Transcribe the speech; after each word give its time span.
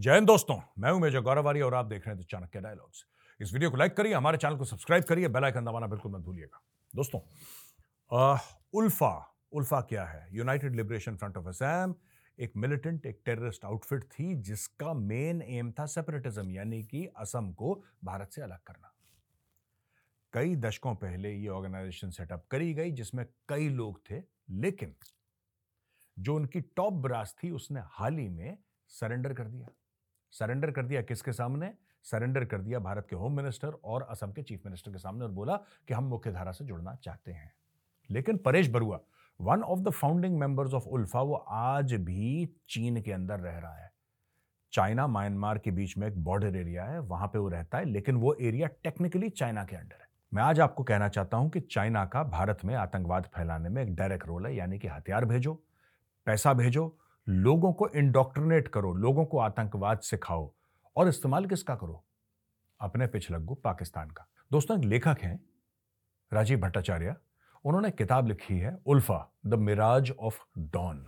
जय 0.00 0.14
हिंद 0.14 0.26
दोस्तों 0.26 0.54
मैं 0.78 0.90
हूँ 0.92 1.00
मेजर 1.00 1.20
गौरवारी 1.20 1.60
और 1.60 1.74
आप 1.74 1.86
देख 1.86 2.06
रहे 2.06 2.16
हैं 2.16 2.24
चाणक्य 2.24 2.60
डायलॉग्स 2.60 3.04
इस 3.40 3.52
वीडियो 3.52 3.70
को 3.70 3.76
लाइक 3.76 3.96
करिए 3.96 4.12
हमारे 4.12 4.38
चैनल 4.38 4.56
को 4.56 4.64
सब्सक्राइब 4.64 5.04
करिए 5.04 5.28
बेल 5.28 5.44
आइकन 5.44 5.64
दबाना 5.64 5.86
बिल्कुल 5.86 6.12
मत 6.12 6.20
भूलिएगा। 6.20 6.60
दोस्तों 6.94 7.20
आ, 8.10 8.38
उल्फा 8.74 9.10
उल्फा 9.52 9.80
क्या 9.80 10.04
है? 10.04 10.26
United 10.32 10.76
Liberation 10.76 11.16
Front 11.16 11.36
of 11.36 11.48
Assam 11.48 11.94
एक 12.38 12.52
मिलिटेंट 12.56 13.06
एक 13.06 13.20
टेररिस्ट 13.26 13.64
आउटफिट 13.64 14.04
थी 14.12 14.34
जिसका 14.42 14.92
मेन 14.94 15.42
एम 15.42 15.72
था 15.78 15.86
सेपरेटिज्म 15.86 16.50
यानी 16.50 16.82
कि 16.84 17.04
असम 17.16 17.52
को 17.52 17.74
भारत 18.04 18.32
से 18.32 18.42
अलग 18.42 18.62
करना। 18.66 18.92
कई 20.32 20.56
दशकों 20.58 20.94
पहले 20.94 21.32
ये 21.32 21.48
ऑर्गेनाइजेशन 21.48 22.10
सेटअप 22.12 22.46
करी 22.50 22.72
गई 22.74 22.90
जिसमें 22.92 23.24
कई 23.48 23.68
लोग 23.74 24.00
थे 24.10 24.22
लेकिन 24.62 24.94
जो 26.16 26.36
उनकी 26.36 26.60
टॉप 26.76 27.02
ब्रास 27.02 27.36
थी 27.42 27.50
उसने 27.50 27.80
हाल 27.90 28.18
ही 28.18 28.28
में 28.30 28.58
सरेंडर 28.92 29.32
कर 29.32 29.48
दिया। 29.48 29.66
सरेंडर 30.32 30.70
कर 30.70 30.86
दिया 30.86 31.02
किसके 31.02 31.32
सामने? 31.32 31.74
सरेंडर 32.02 32.44
कर 32.44 32.60
दिया 32.60 32.78
भारत 32.78 33.06
के 33.10 33.16
होम 33.16 33.36
मिनिस्टर 33.36 33.68
और 33.68 34.02
असम 34.02 34.32
के 34.32 34.42
चीफ 34.42 34.62
मिनिस्टर 34.66 34.92
के 34.92 34.98
सामने 34.98 35.24
और 35.24 35.30
बोला 35.30 35.56
कि 35.56 35.94
हम 35.94 36.04
मुख्य 36.04 36.32
धारा 36.32 36.52
से 36.52 36.64
जुड़ना 36.64 36.94
चाहते 36.94 37.32
हैं। 37.32 37.52
लेकिन 38.10 38.36
Paresh 38.36 38.70
Barua 38.70 39.00
one 39.40 39.62
of 39.62 39.80
the 39.80 39.90
founding 39.90 40.38
members 40.38 40.74
of 40.74 40.84
ULFA, 40.84 41.20
वो 41.20 41.34
आज 41.34 41.94
भी 41.94 42.54
चीन 42.68 43.02
के 43.02 43.12
अंदर 43.12 43.40
रह 43.40 43.58
रहा 43.58 43.74
है। 43.74 43.92
चाइना, 44.72 45.06
म्यांमार 45.06 45.58
के 45.58 45.70
बीच 45.70 45.98
में 45.98 46.08
एक 46.08 46.24
बॉर्डर 46.24 46.56
एरिया 46.56 46.84
है, 46.84 47.00
वहाँ 47.00 47.28
पे 47.28 47.38
वो 47.38 47.48
रहता 47.48 47.78
है, 47.78 47.84
लेकिन 47.84 48.16
वो 48.16 48.34
एरिया 48.34 48.66
टेक्निकली 48.66 49.28
चाइना 49.28 49.64
के 49.64 49.76
अंडर 49.76 49.96
है। 50.00 50.08
मैं 50.34 50.42
आज 50.42 50.60
आपको 50.60 50.84
कहना 50.84 51.08
चाहता 51.08 51.36
हूँ 51.36 51.50
कि 51.50 51.60
चाइना 51.60 52.04
का 52.04 52.22
भारत 52.22 52.58
में 52.64 52.74
आतंकवाद 52.74 53.24
फैलाने 53.24 53.68
में 53.68 53.82
एक 53.82 53.94
डायरेक्ट 53.94 54.26
रोल 54.26 54.46
है, 54.46 54.56
यानी 54.56 54.78
कि 54.78 54.88
हथियार 54.88 55.24
भेजो, 55.24 55.64
पैसा 56.26 56.52
भेजो 56.52 56.99
लोगों 57.28 57.72
को 57.72 57.88
इंडोक्ट्रिनेट 57.88 58.68
करो, 58.68 58.94
लोगों 58.94 59.24
को 59.24 59.38
आतंकवाद 59.38 59.98
सिखाओ 59.98 60.52
और 60.96 61.08
इस्तेमाल 61.08 61.46
किसका 61.46 61.74
करो? 61.74 62.04
अपने 62.80 63.06
पिछलग्गू 63.06 63.54
पाकिस्तान 63.54 64.10
का। 64.10 64.26
दोस्तों, 64.52 64.78
एक 64.78 64.84
लेखक 64.84 65.16
हैं, 65.22 65.40
राजीव 66.32 66.60
भट्टाचार्य। 66.60 67.16
उन्होंने 67.64 67.90
किताब 67.90 68.26
लिखी 68.26 68.58
है, 68.58 68.78
ULFA, 68.86 69.32
the 69.46 69.54
mirage 69.54 70.12
of 70.20 70.44
dawn. 70.58 71.06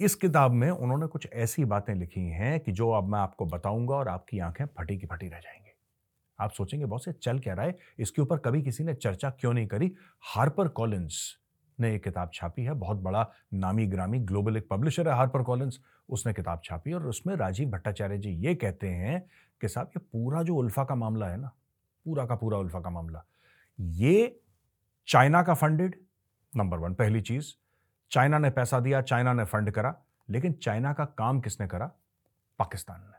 इस 0.00 0.14
किताब 0.14 0.50
में 0.50 0.70
उन्होंने 0.70 1.06
कुछ 1.06 1.28
ऐसी 1.32 1.64
बातें 1.64 1.94
लिखी 1.94 2.20
हैं 2.20 2.60
कि 2.60 2.72
जो 2.72 2.90
अब 2.90 3.04
मैं 3.04 3.18
आपको 3.18 3.46
बताऊँगा 3.46 3.94
और 3.94 4.08
आपकी 4.08 4.38
आँखें 4.38 4.64
फटी 4.66 4.98
की 4.98 5.06
फटी 5.06 5.28
रह 5.28 5.40
जाएँगी। 5.40 5.70
आप 6.40 6.50
सोचेंगे 6.50 6.86
बहुत 6.86 7.04
से 7.04 7.12
चल 7.12 7.38
क्या 7.38 7.54
रहा 7.54 7.66
है? 7.66 7.78
इसके 7.98 8.22
ऊपर 8.22 8.38
कभी 8.38 8.62
किसी 8.62 8.84
ने 8.84 8.94
चर्चा 8.94 9.30
क्यों 9.30 9.52
नहीं 9.52 9.66
करी? 9.66 9.94
हार्पर 10.20 10.68
कॉलिंस 10.68 11.38
ने 11.80 11.94
एक 11.94 12.02
किताब 12.04 12.30
छापी 12.34 12.64
है, 12.64 12.72
बहुत 12.74 12.96
बड़ा 12.96 13.26
नामी 13.54 13.86
ग्रामी 13.86 14.18
ग्लोबल 14.20 14.56
एक 14.56 14.68
पब्लिशर 14.70 15.08
है 15.08 15.14
हार्पर 15.14 15.42
कॉलिंस 15.42 15.78
उसने 16.08 16.32
किताब 16.32 16.60
छापी 16.64 16.92
और 16.92 17.06
उसमें 17.06 17.34
राजीव 17.36 17.70
भट्टाचार्य 17.70 18.18
जी 18.18 18.30
ये 18.46 18.54
कहते 18.54 18.88
हैं 18.88 19.22
कि 19.60 19.68
साहब, 19.68 19.86
ये 19.88 20.00
पूरा 20.02 20.42
जो 20.42 20.56
उल्फा 20.56 20.84
का 20.84 20.94
मामला 20.94 21.26
है 21.26 21.36
ना, 21.36 21.50
पूरा 22.06 22.26
का 22.26 22.34
पूरा 22.34 22.58
उल्फा 22.58 22.80
का 22.80 22.90
मामला, 22.90 23.24
ये 23.78 24.40
चाइना 25.08 25.42
का 25.42 25.54
फंडेड 25.54 26.00
नंबर 26.52 26.78
वन 26.78 26.94
पहली 26.94 27.20
चीज़। 27.20 27.52
चाइना 28.10 28.38
ने 28.38 28.50
पैसा 28.50 28.80
दिया, 28.80 29.00
चाइना 29.02 29.32
ने 29.32 29.44
फंड 29.44 29.70
करा, 29.70 29.94
लेकिन 30.28 30.52
चाइना 30.54 30.92
का 30.92 31.04
काम 31.04 31.40
किसने 31.40 31.66
करा? 31.66 31.90
पाकिस्तान 32.58 33.00
ने। 33.00 33.16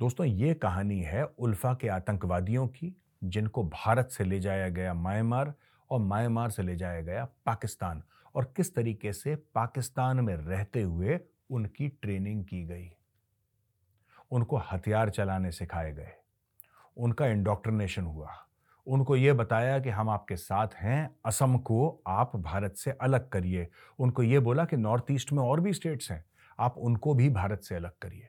दोस्तों, 0.00 0.26
ये 0.26 0.54
कहानी 0.54 1.00
है 1.00 1.24
उल्फा 1.24 1.72
के 1.74 1.88
आतंकवादियों 1.88 2.66
की, 2.68 2.94
जिनको 3.22 3.64
भारत 3.64 4.08
से 4.08 4.24
ले 4.24 4.38
जाया 4.40 4.68
गया 4.68 4.94
म्यांमार 4.94 5.52
और 5.90 6.00
म्यांमार 6.00 6.50
से 6.50 6.62
ले 6.62 6.76
जाया 6.76 7.00
गया 7.00 7.24
पाकिस्तान। 7.24 8.02
और 8.34 8.52
किस 8.56 8.74
तरीके 8.74 9.12
से 9.12 9.36
पाकिस्तान 9.36 10.20
में 10.20 10.34
रहते 10.34 10.82
हुए 10.82 11.20
उनकी 11.50 11.88
ट्रेनिंग 11.88 12.44
की 12.44 12.64
गई? 12.64 12.90
उनको 14.30 14.56
हथियार 14.56 15.10
चलाने 15.10 15.52
सिखाए 15.52 15.92
गए। 15.92 16.12
उनका 16.96 17.26
इंडोक्ट्रिनेशन 17.26 18.02
हुआ। 18.02 18.30
उनको 18.86 19.16
ये 19.16 19.32
बताया 19.32 19.78
कि 19.78 19.88
हम 19.88 20.10
आपके 20.10 20.36
साथ 20.36 20.68
हैं, 20.74 21.10
असम 21.26 21.58
को 21.58 22.02
आप 22.06 22.36
भारत 22.36 22.72
से 22.72 22.90
अलग 22.90 23.28
करिए। 23.28 23.68
उनको 23.98 24.22
ये 24.22 24.38
बोला 24.38 24.64
कि 24.64 24.76
नॉर्थ 24.76 25.04
ईस्ट 25.10 25.32
में 25.32 25.42
और 25.42 25.60
भी 25.60 25.72
स्टेट्स 25.72 26.10
हैं, 26.10 26.24
आप 26.58 26.78
उनको 26.78 27.14
भी 27.14 27.30
भारत 27.30 27.60
से 27.60 27.74
अलग 27.74 27.92
करिए। 28.02 28.28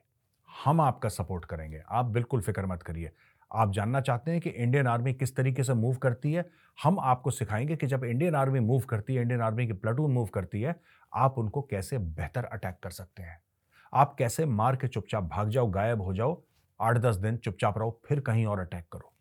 हम 0.64 0.80
आपका 0.80 1.08
सपोर्ट 1.08 1.44
करेंगे। 1.44 1.82
आप 1.90 2.04
बिल्कुल 2.04 2.40
फ़िक्र 2.40 2.66
मत 2.66 2.82
करिए। 2.82 3.12
आप 3.54 3.72
जानना 3.72 4.00
चाहते 4.00 4.30
हैं 4.30 4.40
कि 4.40 4.50
इंडियन 4.50 4.86
आर्मी 4.86 5.14
किस 5.14 5.36
तरीके 5.36 5.64
से 5.64 5.74
मूव 5.74 5.94
करती 5.94 6.32
है? 6.32 6.50
हम 6.82 7.00
आपको 7.00 7.30
सिखाएँगे 7.30 7.76
कि 7.76 7.86
जब 7.86 8.04
इंडियन 8.04 8.34
आर्मी 8.34 8.60
मूव 8.60 8.80
करती 8.80 9.14
है, 9.14 9.22
इंडियन 9.22 9.40
आर्मी 9.40 9.66
की 9.66 9.72
प्लाटून 9.72 10.12
मूव 10.12 10.26
करती 10.26 10.62
है, 10.62 10.76
आप 11.14 11.38
उनको 11.38 11.62
कैसे 11.62 11.98
बेहतर 11.98 12.44
अटैक 12.44 12.76
कर 12.82 12.90
सकते 12.90 13.22
हैं? 13.22 13.42
आप 13.94 14.14
कैसे 14.18 14.46
मार 14.46 14.76
के 14.76 14.88
चुपचाप 14.88 15.24
भाग 15.24 15.48
जाओ, 15.48 15.66
गायब 15.66 16.02
हो 16.02 16.14
जाओ, 16.14 16.42
आठ 16.80 16.98
दस 16.98 17.16
दिन 17.16 17.36
चुपचाप 17.36 17.78
रहो, 17.78 18.00
फिर 18.06 18.20
कहीं 18.20 18.46
और 18.46 18.60
अटैक 18.60 18.84
करो। 18.92 19.12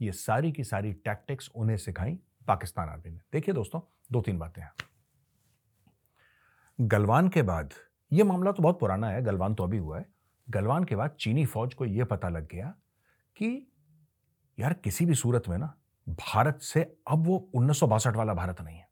ये 0.00 0.12
सारी 0.12 0.52
की 0.52 0.64
सारी 0.64 0.92
टैक्टिक्स 0.92 1.50
उन्हें 1.54 1.76
सिखाई 1.76 2.18
पाकिस्तान 2.46 2.88
आर्मी 2.88 3.10
ने। 3.10 3.20
देखिए 3.32 3.54
दोस्तों, 3.54 3.80
दो 4.12 4.20
तीन 4.20 4.38
बातें 4.38 4.62
हैं। 4.62 4.72
गलवान 6.80 7.28
के 7.28 7.42
बाद 7.42 7.70
यह 8.12 8.24
मामला 8.24 8.52
तो 8.52 8.62
बहुत 8.62 8.80
पुराना 8.80 9.10
है, 9.10 9.22
गलवान 9.22 9.54
तो 9.54 9.64
अभी 9.64 9.78
हुआ 9.78 9.98
है। 9.98 10.06
गलवान 10.50 10.84
के 10.84 10.96
बाद 10.96 11.10
चीनी 11.10 11.46
फौज 11.46 11.74
को 11.74 11.84
यह 11.84 12.04
पता 12.04 12.28
लग 12.28 12.48
गया 12.48 12.74
कि 13.36 13.66
यार 14.58 14.72
किसी 14.72 15.06
भी 15.06 15.14
सूरत 15.14 15.42
में 15.48 15.58
ना, 15.58 15.74
भारत 16.06 16.58
से 16.62 16.96
अब 17.08 17.26
वो 17.26 17.50
उन्नीस 17.54 17.80
सौ 17.80 17.86
बासठ 17.86 18.16
वाला 18.16 18.34
भारत 18.34 18.60
नहीं 18.60 18.76
है। 18.76 18.88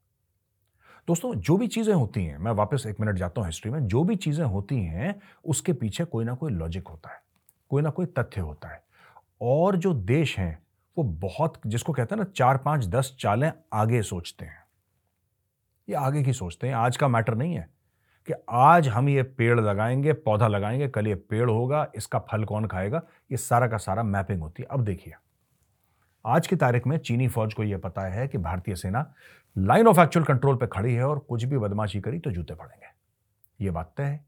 दोस्तों, 1.07 1.35
जो 1.35 1.57
भी 1.57 1.67
चीज़ें 1.67 1.93
होती 1.93 2.25
हैं, 2.25 2.37
मैं 2.37 2.51
वापस 2.51 2.83
एक 2.87 2.99
मिनट 2.99 3.15
जाता 3.15 3.41
हूँ 3.41 3.47
हिस्ट्री 3.47 3.71
में, 3.71 3.87
जो 3.87 4.03
भी 4.03 4.15
चीज़ें 4.15 4.45
होती 4.45 4.77
हैं, 4.77 5.21
उसके 5.45 5.73
पीछे 5.73 6.05
कोई 6.05 6.25
ना 6.25 6.35
कोई 6.35 6.51
लॉजिक 6.51 6.87
होता 6.87 7.09
है, 7.09 7.21
कोई 7.69 7.81
ना 7.81 7.89
कोई 7.89 8.05
तथ्य 8.05 8.41
होता 8.41 8.67
है। 8.67 8.83
और 9.41 9.75
जो 9.75 9.93
देश 9.93 10.39
हैं, 10.39 10.63
वो 10.97 11.03
बहुत, 11.03 11.61
जिसको 11.67 11.93
कहते 11.93 12.15
हैं 12.15 12.23
ना, 12.23 12.29
चार 12.35 12.57
पाँच 12.57 12.85
दस 12.85 13.17
चालें 13.19 13.51
आगे 13.73 14.01
सोचते 14.01 14.45
हैं। 14.45 14.63
ये 15.89 15.95
आगे 15.95 16.23
की 16.23 16.33
सोचते 16.33 16.67
हैं, 16.67 16.75
आज 16.75 16.97
का 16.97 17.07
मैटर 17.07 17.35
नहीं 17.35 17.55
है। 17.55 17.72
कि 18.27 18.33
आज 18.49 18.87
हम 18.87 19.09
ये 19.09 19.23
पेड़ 19.23 19.59
लगाएँगे, 19.59 20.13
पौधा 20.13 20.47
लगाएँगे, 20.47 20.87
कल 20.87 21.07
ये 21.07 21.15
पेड़ 21.15 21.49
होगा, 21.49 21.87
इसका 21.95 22.19
फल 22.19 22.43
कौन 22.45 22.67
खाएगा? 22.67 23.01
ये 23.31 23.37
सारा 23.37 23.67
का 23.67 23.77
सारा 23.77 24.03
मैपिंग 24.03 24.41
होती 24.41 24.63
है। 24.63 24.69
अब 24.71 24.83
देखिए, 24.83 25.13
आज 26.25 26.47
की 26.47 26.55
तारीख 26.55 26.87
में 26.87 26.97
चीनी 26.97 27.27
फौज 27.27 27.53
को 27.53 27.63
यह 27.63 27.77
पता 27.77 28.01
है 28.01 28.27
कि 28.27 28.37
भारतीय 28.37 28.75
सेना 28.75 29.13
लाइन 29.57 29.87
ऑफ़ 29.87 29.99
एक्चुअल 29.99 30.25
कंट्रोल 30.25 30.55
पर 30.55 30.65
खड़ी 30.65 30.93
है 30.93 31.03
और 31.03 31.19
कुछ 31.19 31.43
भी 31.43 31.57
बदमाशी 31.57 32.01
करी 32.01 32.19
तो 32.19 32.31
जूते 32.31 32.55
पड़ेंगे। 32.55 32.87
ये 33.65 33.71
बात 33.71 33.93
तय 33.97 34.03
है, 34.03 34.25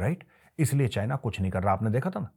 राइट? 0.00 0.24
इसलिए 0.58 0.88
चाइना 0.88 1.16
कुछ 1.16 1.40
नहीं 1.40 1.50
कर 1.50 1.62
रहा। 1.62 1.72
आपने 1.72 1.90
देखा 1.90 2.10
था 2.10 2.20
ना? 2.20 2.30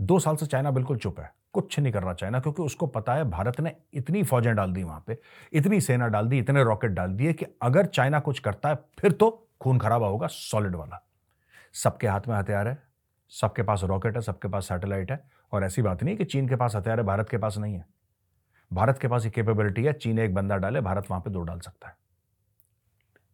दो 0.00 0.18
साल 0.18 0.36
से 0.36 0.46
चाइना 0.46 0.70
बिल्कुल 0.70 0.96
चुप 0.96 1.20
है। 1.20 1.32
कुछ 1.52 1.78
नहीं 1.80 1.92
कर 1.92 2.02
रहा 2.02 2.14
चाइना 2.14 2.40
क्योंकि 2.40 2.62
उसको 2.62 2.86
पता 2.86 3.14
है 3.14 3.24
भारत 3.24 3.60
ने 3.60 3.76
इतनी 3.94 4.22
फौजें 4.22 4.54
डाल 4.54 4.72
दी 4.72 4.82
वहाँ 4.82 5.04
पे, 5.06 5.18
इतनी 5.52 5.80
सेना 5.80 6.08
डाल 6.08 6.28
दी, 6.28 6.38
इतने 6.38 6.64
रॉकेट 6.64 6.90
डाल 6.90 7.12
दिए 7.12 7.32
कि 7.32 7.46
अगर 7.62 7.86
चाइना 7.86 8.20
कुछ 8.20 8.38
करता 8.38 8.68
है, 8.68 8.78
फिर 9.00 9.12
तो 9.12 9.48
खून 9.62 9.78
खराबा 9.78 10.06
होगा 10.06 10.26
सॉलिड 10.26 10.74
वाला। 10.74 11.02
सबके 11.74 12.06
हाथ 12.06 12.28
में 12.28 12.36
हथियार 12.36 12.68
है, 12.68 12.82
सबके 13.32 13.62
पास 13.62 13.82
रॉकेट 13.84 14.16
है, 14.16 14.20
सबके 14.22 14.48
पास 14.48 14.68
सैटेलाइट 14.68 15.10
है, 15.10 15.22
और 15.52 15.64
ऐसी 15.64 15.82
बात 15.82 16.02
नहीं 16.02 16.16
कि 16.16 16.24
चीन 16.24 16.48
के 16.48 16.56
पास 16.56 16.74
हथियार 16.76 17.00
है, 17.00 17.04
भारत 17.06 17.28
के 17.28 17.38
पास 17.38 17.58
नहीं 17.58 17.74
है। 17.74 17.84
भारत 18.70 18.98
के 18.98 19.08
पास 19.08 19.24
ये 19.24 19.30
कैपेबिलिटी 19.30 19.84
है, 19.84 19.92
चीन 19.92 20.18
एक 20.18 20.34
बंदा 20.34 20.56
डाले, 20.56 20.80
भारत 20.80 21.10
वहाँ 21.10 21.22
पे 21.22 21.30
दो 21.30 21.42
डाल 21.42 21.60
सकता 21.60 21.88
है। 21.88 21.96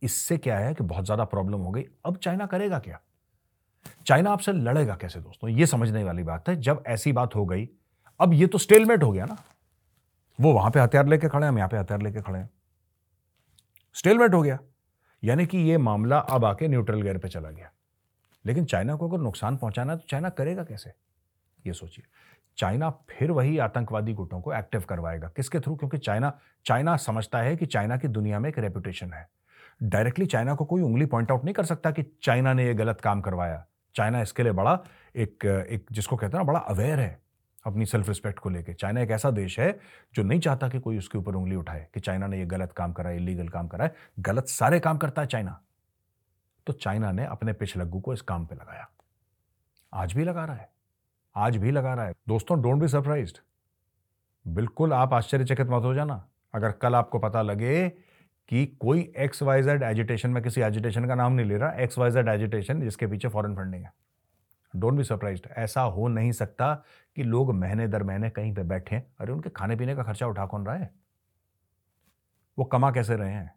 इससे 0.02 0.38
क्या 0.38 0.58
है 0.58 0.74
कि 0.74 0.84
बहुत 0.84 1.04
ज़्यादा 1.04 1.24
प्रॉब्लम 1.24 1.60
हो 1.60 1.70
गई। 1.70 1.84
अब 2.06 2.16
चाइना 2.16 2.46
करेगा 2.46 2.78
क्या? 2.78 3.00
चाइना 4.06 4.30
आपसे 4.30 4.52
लड़ेगा 4.52 4.94
कैसे 4.94 5.20
दोस्तों? 5.20 5.50
ये 5.50 5.66
समझने 5.66 6.04
वाली 6.04 6.22
बात 6.22 6.48
है, 6.48 6.56
जब 6.56 6.82
ऐसी 6.86 7.12
बात 7.12 7.34
हो 7.34 7.44
गई, 7.46 7.68
अब 8.20 8.32
ये 8.32 8.46
तो 8.46 8.58
स्टेलमेट 8.58 9.02
हो 9.02 9.12
गया 9.12 9.24
ना। 9.24 9.36
वो 10.38 10.52
वहाँ 10.52 10.70
पे 10.70 10.80
हथियार 10.80 11.06
लेके 11.06 11.28
खड़े 11.28 11.44
हैं, 11.44 11.52
हम 11.52 11.58
यहाँ 11.58 11.68
पे 11.68 11.76
हथियार 11.76 12.02
लेके 12.02 12.20
खड़े 12.20 12.38
हैं। 12.38 12.50
स्टेलमेट 13.96 14.34
हो 14.34 14.42
गया। 14.42 14.58
यानी 15.24 15.46
कि 15.46 15.58
ये 15.58 15.78
मामला 15.78 16.18
अब 16.18 16.44
आके 16.44 16.68
न्यूट्रल 16.68 17.02
गेयर 17.02 17.18
पे 17.18 17.28
चला 17.28 17.50
गया। 17.50 17.70
लेकिन 18.46 18.64
चाइना 18.64 18.94
को 18.94 19.08
अगर 19.08 19.18
नुकसान 19.18 19.56
पहुंचाना 19.56 19.92
है 19.92 19.98
तो 19.98 20.04
चाइना 20.10 20.28
करेगा 20.28 20.64
कैसे? 20.64 20.92
ये 21.66 21.72
सोचिए। 21.72 22.04
चाइना 22.56 22.90
फिर 22.90 23.30
वही 23.30 23.58
आतंकवादी 23.58 24.12
गुटों 24.12 24.40
को 24.40 24.52
एक्टिव 24.52 24.80
करवाएगा। 24.80 25.28
किसके 25.28 25.60
थ्रू? 25.60 25.76
क्योंकि 25.76 25.98
चाइना 25.98 26.38
चाइना 26.64 26.96
समझता 26.96 27.38
है 27.38 27.56
कि 27.56 27.66
चाइना 27.66 27.96
की 27.96 28.08
दुनिया 28.08 28.38
में 28.38 28.48
एक 28.48 28.58
रेपुटेशन 28.58 29.12
है। 29.12 29.28
डायरेक्टली 29.82 30.26
चाइना 30.26 30.54
को 30.54 30.64
कोई 30.64 30.82
उंगली 30.82 31.06
पॉइंट 31.06 31.30
आउट 31.30 31.44
नहीं 31.44 31.54
कर 31.54 31.64
सकता 31.64 31.90
कि 31.90 32.02
चाइना 32.22 32.52
ने 32.52 32.66
यह 32.66 32.74
गलत 32.74 33.00
काम 33.00 33.20
करवाया। 33.20 33.66
चाइना 33.94 34.22
इसके 34.22 34.42
लिए 34.42 34.52
बड़ा 34.52 34.80
एक 35.16 35.66
एक 35.70 35.86
जिसको 35.92 36.16
कहते 36.16 36.36
हैं 36.36 36.44
ना, 36.44 36.52
बड़ा 36.52 36.60
अवेयर 36.60 37.00
है। 37.00 37.22
अपनी 37.66 37.86
सेल्फ 37.86 38.08
रिस्पेक्ट 38.08 38.38
को 38.38 38.50
लेकर 38.50 38.72
चाइना 38.72 39.00
एक 39.00 39.10
ऐसा 39.10 39.30
देश 39.30 39.60
है 39.60 39.80
जो 40.14 40.22
नहीं 40.22 40.40
चाहता 40.40 40.68
कि 40.68 40.80
कोई 40.80 40.98
उसके 40.98 41.18
ऊपर 41.18 41.34
उंगली 41.34 41.56
उठाए 41.56 41.88
कि 41.94 42.00
चाइना 42.00 42.26
ने 42.26 42.38
यह 42.38 42.46
गलत 42.46 42.72
काम 42.72 42.92
करा 42.92 43.10
है 43.10 43.16
इलीगल 43.16 43.48
काम 43.48 43.68
करा 43.68 43.84
है। 43.84 43.94
गलत 44.20 44.48
सारे 44.48 44.80
काम 44.80 44.98
करता 44.98 45.22
है 45.22 45.28
चाइना। 45.28 45.60
तो 46.66 46.72
चाइना 46.72 47.12
ने 47.12 47.24
अपने 47.24 47.52
पिछलग्गू 47.52 48.00
को 48.00 48.12
इस 48.12 48.22
काम 48.22 48.46
पे 48.46 48.54
लगाया। 48.54 48.88
आज 49.94 50.12
भी 50.12 50.24
लगा 50.24 50.44
रहा 50.44 50.56
है। 50.56 50.68
आज 51.36 51.56
भी 51.56 51.70
लगा 51.70 51.94
रहा 51.94 52.06
है। 52.06 52.14
दोस्तों 52.28 52.62
डोंट 52.62 52.80
बी 52.80 52.88
सरप्राइज़ 52.88 53.32
बिल्कुल 54.48 54.92
आप 54.92 55.12
आश्चर्यचकित 55.12 55.66
मत 55.66 55.82
हो 55.82 55.94
जाना। 55.94 56.28
अगर 56.54 56.72
कल 56.72 56.94
आपको 56.94 57.18
पता 57.18 57.42
लगे 57.42 57.88
कि 58.48 58.66
कोई 58.66 59.12
एक्स 59.18 59.42
वाई 59.42 59.62
जेड 59.62 59.82
एजिटेशन 59.82 60.30
में 60.30 60.42
किसी 60.42 60.60
एजिटेशन 60.60 61.06
का 61.06 61.14
नाम 61.14 61.32
नहीं 61.32 61.46
ले 61.46 61.56
रहा 61.56 61.72
एक्स 61.72 61.98
वाई 61.98 62.10
जेड 62.10 62.28
एजिटेशन 62.28 62.80
जिसके 62.80 63.06
पीछे 63.06 63.28
फॉरेन 63.28 63.56
फंडिंग 63.56 63.84
है। 63.84 63.92
डोंट 64.74 64.94
बी 64.94 65.04
सरप्राइज़ 65.04 65.40
ऐसा 65.50 65.80
हो 65.82 66.08
नहीं 66.08 66.32
सकता 66.32 66.74
कि 67.16 67.22
लोग 67.22 67.52
महीने 67.54 67.86
दर 67.88 68.02
महीने 68.02 68.30
कहीं 68.30 68.54
पे 68.54 68.62
बैठे 68.64 68.96
अरे 69.20 69.32
उनके 69.32 69.50
खाने 69.50 69.76
पीने 69.76 69.94
का 69.96 70.02
खर्चा 70.02 70.26
उठा 70.26 70.46
कौन 70.46 70.66
रहा 70.66 70.76
है? 70.76 70.90
वो 72.58 72.64
कमा 72.64 72.90
कैसे 72.92 73.16
रहे 73.16 73.32
हैं? 73.32 73.52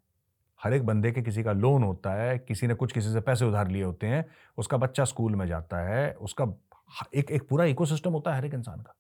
हर 0.60 0.74
एक 0.74 0.86
बंदे 0.86 1.12
के 1.12 1.22
किसी 1.22 1.44
का 1.44 1.52
लोन 1.54 1.84
होता 1.84 2.14
है, 2.14 2.38
किसी 2.40 2.68
ने 2.68 2.74
कुछ 2.74 2.92
किसी 2.92 3.12
से 3.14 3.22
पैसे 3.22 3.46
उधार 3.46 3.68
लिए 3.68 3.84
होते 3.84 4.08
हैं, 4.08 4.26
उसका 4.58 4.78
बच्चा 4.78 5.06
स्कूल 5.06 5.36
में 5.36 5.46
जाता 5.48 5.78
है, 5.80 6.12
उसका 6.14 6.54
एक 7.16 7.32
एक 7.32 7.48
पूरा 7.50 7.66
इकोसिस्टम 7.66 8.12
होता 8.12 8.32
है 8.32 8.38
हर 8.38 8.46
एक 8.46 8.54
इंसान 8.54 8.82
का। 8.82 8.96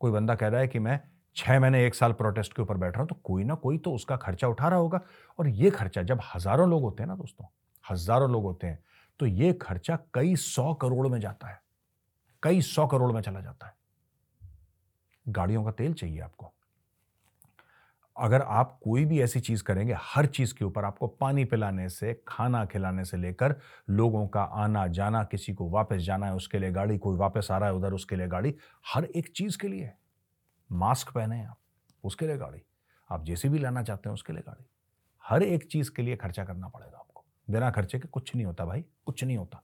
कोई 0.00 0.12
बंदा 0.12 0.34
कह 0.34 0.48
रहा 0.48 0.60
है 0.60 0.68
कि 0.68 0.78
मैं 0.78 1.00
छह 1.36 1.58
महीने 1.60 1.84
एक 1.86 1.94
साल 1.94 2.12
प्रोटेस्ट 2.12 2.52
के 2.52 2.62
ऊपर 2.62 2.76
बैठ 2.76 2.92
रहा 2.92 3.00
हूँ 3.00 3.08
तो 3.08 3.14
कोई 3.24 3.44
ना 3.44 3.54
कोई 3.56 3.78
तो 3.78 3.92
उसका 3.94 4.16
खर्चा 4.16 4.48
उठा 4.48 4.68
रहा 4.68 4.78
होगा। 4.78 5.00
और 5.38 5.48
ये 5.48 5.70
खर्चा 5.70 6.02
जब 6.02 6.20
हज़ारों 6.34 6.68
लोग 6.70 6.82
होते 6.82 7.02
हैं 7.02 7.08
ना 7.08 7.16
दोस्तों, 7.16 7.46
हज़ारों 7.84 8.30
लोग 8.30 8.44
होते 8.44 8.66
हैं 8.66 8.78
तो 9.18 9.26
ये 9.26 9.52
खर्चा 9.52 9.98
कई 10.14 10.36
सौ 10.36 10.74
करोड़ 10.74 11.08
में 11.08 11.20
जाता 11.20 11.48
है। 11.48 11.62
कई 12.42 12.60
सौ 12.60 12.86
करोड़ 12.86 13.12
में 13.12 13.20
चला 13.20 13.40
जाता 13.40 13.66
है। 13.66 13.74
गाड़ियों 15.28 15.64
का 15.64 15.70
तेल 15.70 15.94
चाहिए 15.94 16.20
आपको। 16.20 16.52
अगर 18.16 18.42
आप 18.42 18.80
कोई 18.84 19.04
भी 19.04 19.20
ऐसी 19.20 19.40
चीज़ 19.40 19.62
करेंगे, 19.62 19.94
हर 19.98 20.26
चीज़ 20.26 20.54
के 20.54 20.64
ऊपर 20.64 20.84
आपको 20.84 21.06
पानी 21.06 21.44
पिलाने 21.44 21.88
से, 21.88 22.24
खाना 22.28 22.66
खिलाने 22.66 23.04
से 23.04 23.16
लेकर 23.16 23.56
लोगों 23.90 24.28
का 24.28 24.42
आना 24.42 24.86
जाना, 24.86 25.24
किसी 25.24 25.54
को 25.54 25.70
वापस 25.70 25.96
जाना 25.96 26.26
है 26.26 26.34
उसके 26.34 26.58
लिए 26.58 26.70
गाड़ी, 26.70 26.98
कोई 26.98 27.16
वापस 27.16 27.48
आ 27.50 27.58
रहा 27.58 27.68
है 27.68 27.74
उधर 27.74 27.92
उसके 27.92 28.16
लिए 28.16 28.26
गाड़ी, 28.26 28.56
हर 28.94 29.04
एक 29.04 29.32
चीज़ 29.36 29.58
के 29.58 29.68
लिए। 29.68 29.92
मास्क 30.72 31.12
पहने 31.12 31.44
आप, 31.44 31.58
उसके 32.04 32.26
लिए 32.26 32.36
गाड़ी। 32.36 32.62
आप 33.10 33.24
जैसे 33.24 33.48
भी 33.48 33.58
लाना 33.58 33.82
चाहते 33.82 34.08
हैं, 34.08 34.14
उसके 34.14 34.32
लिए 34.32 34.42
गाड़ी। 34.42 34.64
हर 35.24 35.42
एक 35.42 35.64
चीज़ 35.64 35.90
के 35.90 36.02
लिए 36.02 36.16
खर्चा 36.16 36.44
करना 36.44 36.68
पड़ेगा। 36.68 37.01
बिना 37.50 37.70
खर्चे 37.70 37.98
के 37.98 38.08
कुछ 38.08 38.34
नहीं 38.34 38.46
होता 38.46 38.64
भाई, 38.64 38.84
कुछ 39.06 39.24
नहीं 39.24 39.36
होता। 39.36 39.62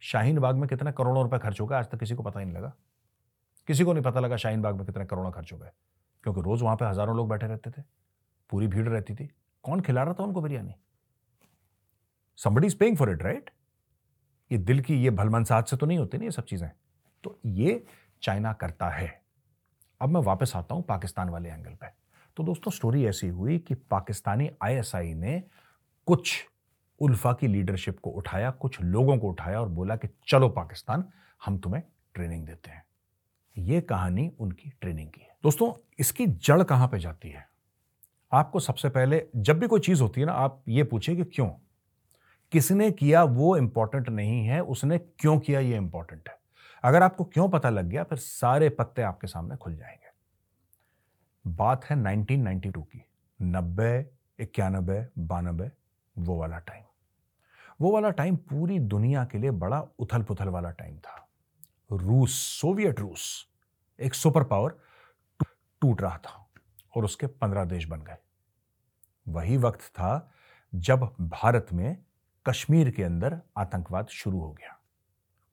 शाहीन 0.00 0.38
बाग 0.38 0.56
में 0.56 0.68
कितना 0.68 0.90
करोड़ों 0.90 1.22
रुपए 1.22 1.38
खर्च 1.38 1.60
होगा 1.60 1.78
आज 1.78 1.90
तक 1.90 1.98
किसी 1.98 2.14
को 2.14 2.22
पता 2.22 2.40
ही 2.40 2.46
नहीं 2.46 2.56
लगा। 2.56 2.72
किसी 3.68 3.84
को 3.84 3.92
नहीं 3.92 4.04
पता 4.04 4.20
लगा 4.20 4.36
शाहीन 4.36 4.62
बाग 4.62 4.76
में 4.76 4.86
कितने 4.86 5.06
करोड़ 5.06 5.30
खर्च 5.30 5.52
हो 5.52 5.58
गए। 5.58 5.70
क्योंकि 6.24 6.40
रोज 6.40 6.62
वहाँ 6.62 6.76
पे 6.76 6.84
हज़ारों 6.84 7.16
लोग 7.16 7.28
बैठे 7.28 7.46
रहते 7.46 7.70
थे। 7.70 7.82
पूरी 8.50 8.66
भीड़ 8.66 8.88
रहती 8.88 9.14
थी। 9.14 9.28
कौन 9.64 9.80
खिला 9.80 10.02
रहा 10.02 10.14
था 10.14 10.22
उनको 10.22 10.40
biryani? 10.40 10.74
Somebody 12.38 12.66
is 12.66 12.76
paying 12.76 12.96
for 12.96 13.10
it 13.10 13.22
right 13.22 13.50
ये 14.50 14.58
दिल 14.58 14.80
की 14.80 14.94
ये 14.94 15.10
भलमनसाहत 15.10 15.68
से 15.68 15.76
तो 15.76 15.86
नहीं 15.86 15.98
होती 15.98 16.18
ना 16.18 16.24
ये 16.24 16.30
सब 16.30 16.44
चीज़ें। 16.44 16.70
तो 17.24 17.38
ये 17.46 17.84
चाइना 18.22 18.52
करता 18.52 18.88
है। 18.88 19.22
अब 20.00 20.08
मैं 20.08 20.20
वापस 20.20 20.52
आता 20.56 20.74
हूँ 20.74 20.82
पाकिस्तान 20.82 21.28
वाले 21.28 21.48
एंगल 21.48 21.74
पे। 21.74 21.86
तो 22.36 22.42
दोस्तों 22.42 22.70
स्टोरी 22.70 23.04
ऐसी 23.06 23.28
हुई 23.28 23.58
कि 23.58 23.74
पाकिस्तानी 23.74 24.50
आईएसआई 24.62 25.14
ने 25.14 25.42
कुछ 26.06 26.34
उल्फा 27.00 27.32
की 27.32 27.46
लीडरशिप 27.46 27.98
को 28.00 28.10
उठाया, 28.10 28.50
कुछ 28.50 28.80
लोगों 28.80 29.18
को 29.18 29.28
उठाया 29.28 29.60
और 29.60 29.68
बोला 29.68 29.96
कि 29.96 30.08
चलो 30.28 30.48
पाकिस्तान, 30.48 31.04
हम 31.44 31.58
तुम्हें 31.58 31.82
ट्रेनिंग 32.14 32.46
देते 32.46 32.70
हैं। 32.70 32.84
ये 33.58 33.80
कहानी 33.80 34.32
उनकी 34.38 34.70
ट्रेनिंग 34.70 35.10
की 35.10 35.20
है। 35.20 35.36
दोस्तों, 35.42 35.90
इसकी 35.98 36.26
जड़ 36.26 36.62
कहाँ 36.62 36.88
पे 36.88 36.98
जाती 36.98 37.30
है? 37.30 37.48
आपको 38.32 38.60
सबसे 38.60 38.88
पहले, 38.88 39.28
जब 39.36 39.58
भी 39.58 39.66
कोई 39.66 39.80
चीज़ 39.80 40.02
होती 40.02 40.20
है 40.20 40.26
ना, 40.26 40.32
आप 40.32 40.62
ये 40.68 40.84
पूछे 40.84 41.16
कि 41.16 41.24
क्यों? 41.24 41.50
किसने 42.52 42.90
किया 42.90 43.24
वो 43.24 43.56
इंपॉर्टेंट 43.56 44.08
नहीं 44.08 44.46
है, 44.46 44.60
उसने 44.60 44.98
क्यों 44.98 45.38
किया 45.38 45.60
ये 45.60 45.76
इंपॉर्टेंट 45.76 46.28
है? 46.28 46.38
अगर 46.82 47.02
आपको 47.02 47.24
क्यों 47.24 47.48
पता 47.48 47.70
लग 47.70 47.84
गया, 47.84 48.04
फिर 48.04 48.18
सारे 48.18 48.68
पत्ते 48.68 49.02
आपके 49.02 49.26
सामने 49.26 49.56
खुल 49.56 49.76
जाएँगे। 49.76 50.08
बात 51.46 51.84
है 51.84 51.96
1992 51.96 52.82
की। 52.82 53.04
नब्बे, 53.42 54.10
इक्यानबे, 54.38 55.06
बानबे, 55.18 55.70
वो 56.18 56.36
वाला 56.36 56.58
टाइम 56.58 56.84
वो 57.80 57.92
वाला 57.92 58.10
टाइम 58.10 58.36
पूरी 58.36 58.78
दुनिया 58.78 59.24
के 59.24 59.38
लिए 59.38 59.50
बड़ा 59.50 59.80
उथल 59.98 60.22
पुथल 60.22 60.48
वाला 60.48 60.70
टाइम 60.70 60.98
था। 60.98 61.28
रूस, 61.92 62.32
सोवियत 62.32 63.00
रूस, 63.00 63.46
एक 64.00 64.14
सुपर 64.14 64.44
पावर 64.44 64.78
टूट 65.80 66.02
रहा 66.02 66.18
था 66.18 66.50
और 66.96 67.04
उसके 67.04 67.26
पंद्रह 67.26 67.64
देश 67.64 67.86
बन 67.86 68.02
गए। 68.02 68.16
वही 69.28 69.56
वक्त 69.56 69.80
था 69.80 70.32
जब 70.74 71.14
भारत 71.20 71.66
में 71.72 72.04
कश्मीर 72.46 72.90
के 72.90 73.04
अंदर 73.04 73.40
आतंकवाद 73.56 74.06
शुरू 74.06 74.40
हो 74.40 74.52
गया। 74.52 74.78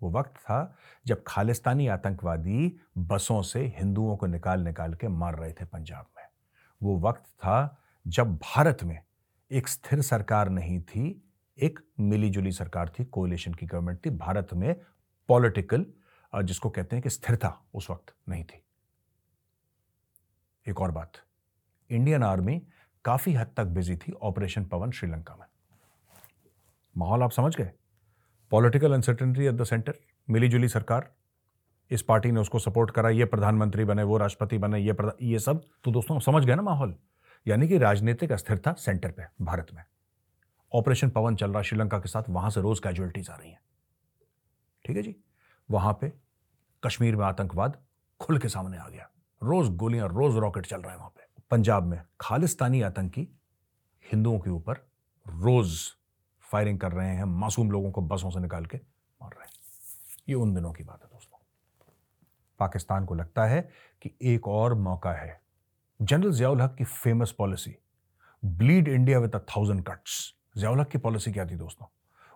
वो 0.02 0.12
वक्त 0.12 0.36
था 0.36 0.76
जब 1.06 1.24
खालिस्तानी 1.28 1.88
आतंकवादी 1.88 2.80
बसों 2.98 3.42
से 3.42 3.74
हिंदुओं 3.78 4.18
को 4.18 4.26
निकाल 4.26 4.62
निकाल 4.62 4.94
के 4.94 5.08
मार 5.08 5.36
रहे 5.36 5.54
थे 5.54 5.66
पंजाब 5.66 6.06
में। 6.18 6.24
वो 6.84 7.00
वक्त 7.00 7.26
था 7.26 7.78
जब 8.08 8.36
भारत 8.36 8.84
में 8.84 9.04
एक 9.52 9.68
स्थिर 9.68 10.02
सरकार 10.02 10.50
नहीं 10.50 10.82
थी 10.82 11.22
एक 11.58 11.80
मिलीजुली 12.00 12.52
सरकार 12.52 12.90
थी 12.90 13.04
कोलिशन 13.06 13.54
की 13.54 13.66
गवर्नमेंट 13.66 14.06
थी। 14.06 14.10
भारत 14.10 14.54
में 14.54 14.76
पॉलिटिकल 15.30 15.86
जिसको 16.34 16.70
कहते 16.70 16.96
हैं 16.96 17.04
कि 17.04 17.10
स्थिरता 17.10 17.54
उस 17.74 17.90
वक्त 17.90 18.14
नहीं 18.30 18.44
थी। 18.44 18.62
एक 20.66 20.82
और 20.82 20.92
बात 20.92 21.12
इंडियन 21.90 22.24
आर्मी 22.24 22.62
काफ़ी 23.06 23.34
हद 23.34 23.54
तक 23.58 23.66
बिज़ी 23.66 23.96
थी 23.98 24.12
ऑपरेशन 24.14 24.66
पवन 24.66 24.92
श्रीलंका 24.92 25.36
में। 25.36 25.46
माहौल 26.96 27.24
आप 27.24 27.32
समझ 27.32 27.56
गए? 27.56 27.72
Political 28.52 28.94
uncertainty 28.94 29.46
at 29.46 29.54
the 29.54 29.64
centre 29.64 30.00
मिलीजुली 30.28 30.68
सरकार, 30.68 31.12
इस 31.92 32.02
पार्टी 32.02 32.32
ने 32.32 32.40
उसको 32.40 32.60
सपोर्ट 32.60 32.92
करा, 32.92 33.10
ये 33.10 33.26
प्रधानमंत्री 33.26 33.84
बने, 33.86 34.04
वो 34.04 34.18
राष्ट्रपति 34.18 34.58
बने, 34.58 34.80
ये 34.80 34.96
ये 35.24 35.40
सब 35.40 35.64
तो 35.84 35.92
दोस्तों 35.92 36.20
समझ 36.20 36.46
गए 36.46 36.56
ना 36.56 36.62
माहौल? 36.62 36.96
यानी 37.46 37.68
कि 37.68 37.78
राजनीतिक 37.78 38.32
अस्थिरता 38.32 38.74
सेंटर 38.74 39.12
पे 39.12 39.24
भारत 39.42 39.68
में। 39.74 39.84
ऑपरेशन 40.72 41.10
पवन 41.10 41.36
चल 41.36 41.50
रहा 41.50 41.58
है 41.58 41.64
श्रीलंका 41.64 42.00
के 42.00 42.10
साथ, 42.10 42.24
वहाँ 42.30 42.50
से 42.50 42.62
रोज 42.62 42.80
कैजुअलिटीज 42.80 43.30
आ 43.30 43.36
रही 43.36 43.50
हैं। 43.52 43.60
ठीक 44.86 44.98
है 44.98 45.04
जी? 45.04 45.16
वहाँ 45.70 45.98
पे 46.02 46.12
कश्मीर 46.84 47.16
में 47.16 47.26
आतंकवाद 47.26 47.78
खुल 48.20 48.38
के 48.38 48.50
सामने 48.50 48.78
आ 48.78 48.88
गया। 48.90 49.10
रोज 49.42 49.70
गोलियाँ, 49.70 50.08
रोज 50.10 50.36
रॉकेट 50.36 50.66
चल 50.66 50.82
रहा 50.82 50.92
है 50.92 50.98
वहाँ 50.98 51.10
पे। 51.10 51.24
पंजाब 51.52 51.84
में 51.84 52.02
खालिस्तानी 52.22 52.82
आतंकी 52.82 53.28
हिंदुओं 54.06 54.40
के 54.40 54.50
ऊपर 54.50 54.74
रोज 55.26 55.78
फायरिंग 56.44 56.80
कर 56.80 56.92
रहे 56.92 57.16
हैं, 57.16 57.24
मासूम 57.24 57.72
लोगों 57.72 57.92
को 57.92 58.02
बसों 58.02 58.30
से 58.30 58.40
निकाल 58.40 58.66
के 58.66 58.78
मार 59.22 59.32
रहे 59.32 59.46
हैं। 59.46 59.54
ये 60.30 60.36
उन 60.36 60.54
दिनों 60.54 60.72
की 60.74 60.84
बात 60.84 61.04
है 61.04 61.10
दोस्तों। 61.14 61.40
पाकिस्तान 62.60 63.06
को 63.06 63.16
लगता 63.16 63.46
है 63.46 63.62
कि 64.02 64.12
एक 64.22 64.48
और 64.48 64.74
मौका 64.74 65.12
है। 65.12 65.42
जनरल 66.02 66.32
जियाउल 66.32 66.62
हक 66.62 66.76
की 66.76 66.84
famous 66.84 67.32
policy 67.32 67.76
bleed 68.44 68.88
India 68.88 69.20
with 69.20 69.36
a 69.36 69.40
thousand 69.40 69.84
cuts 69.84 70.34
Ziaul 70.56 70.80
Haq 70.80 70.90
की 70.90 70.98
पॉलिसी 70.98 71.32
क्या 71.32 71.46
थी 71.46 71.56
दोस्तों? 71.56 71.88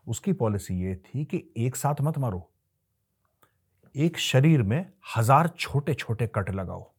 उसकी 0.07 0.33
पॉलिसी 0.33 0.73
ये 0.81 0.95
थी 0.95 1.25
कि 1.25 1.43
एक 1.57 1.75
साथ 1.75 2.01
मत 2.01 2.17
मारो। 2.17 2.49
एक 3.95 4.17
शरीर 4.17 4.63
में 4.63 4.85
हज़ार 5.17 5.47
छोटे 5.47 5.93
छोटे 5.93 6.27
कट 6.27 6.49
लगाओ। 6.49 6.91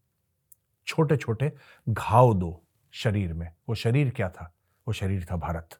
छोटे 0.86 1.16
छोटे 1.16 1.52
घाव 1.86 2.34
दो 2.34 2.62
शरीर 2.94 3.32
में। 3.32 3.50
वो 3.68 3.74
शरीर 3.74 4.10
क्या 4.10 4.28
था? 4.28 4.52
वो 4.86 4.92
शरीर 4.92 5.26
था 5.30 5.36
भारत। 5.36 5.78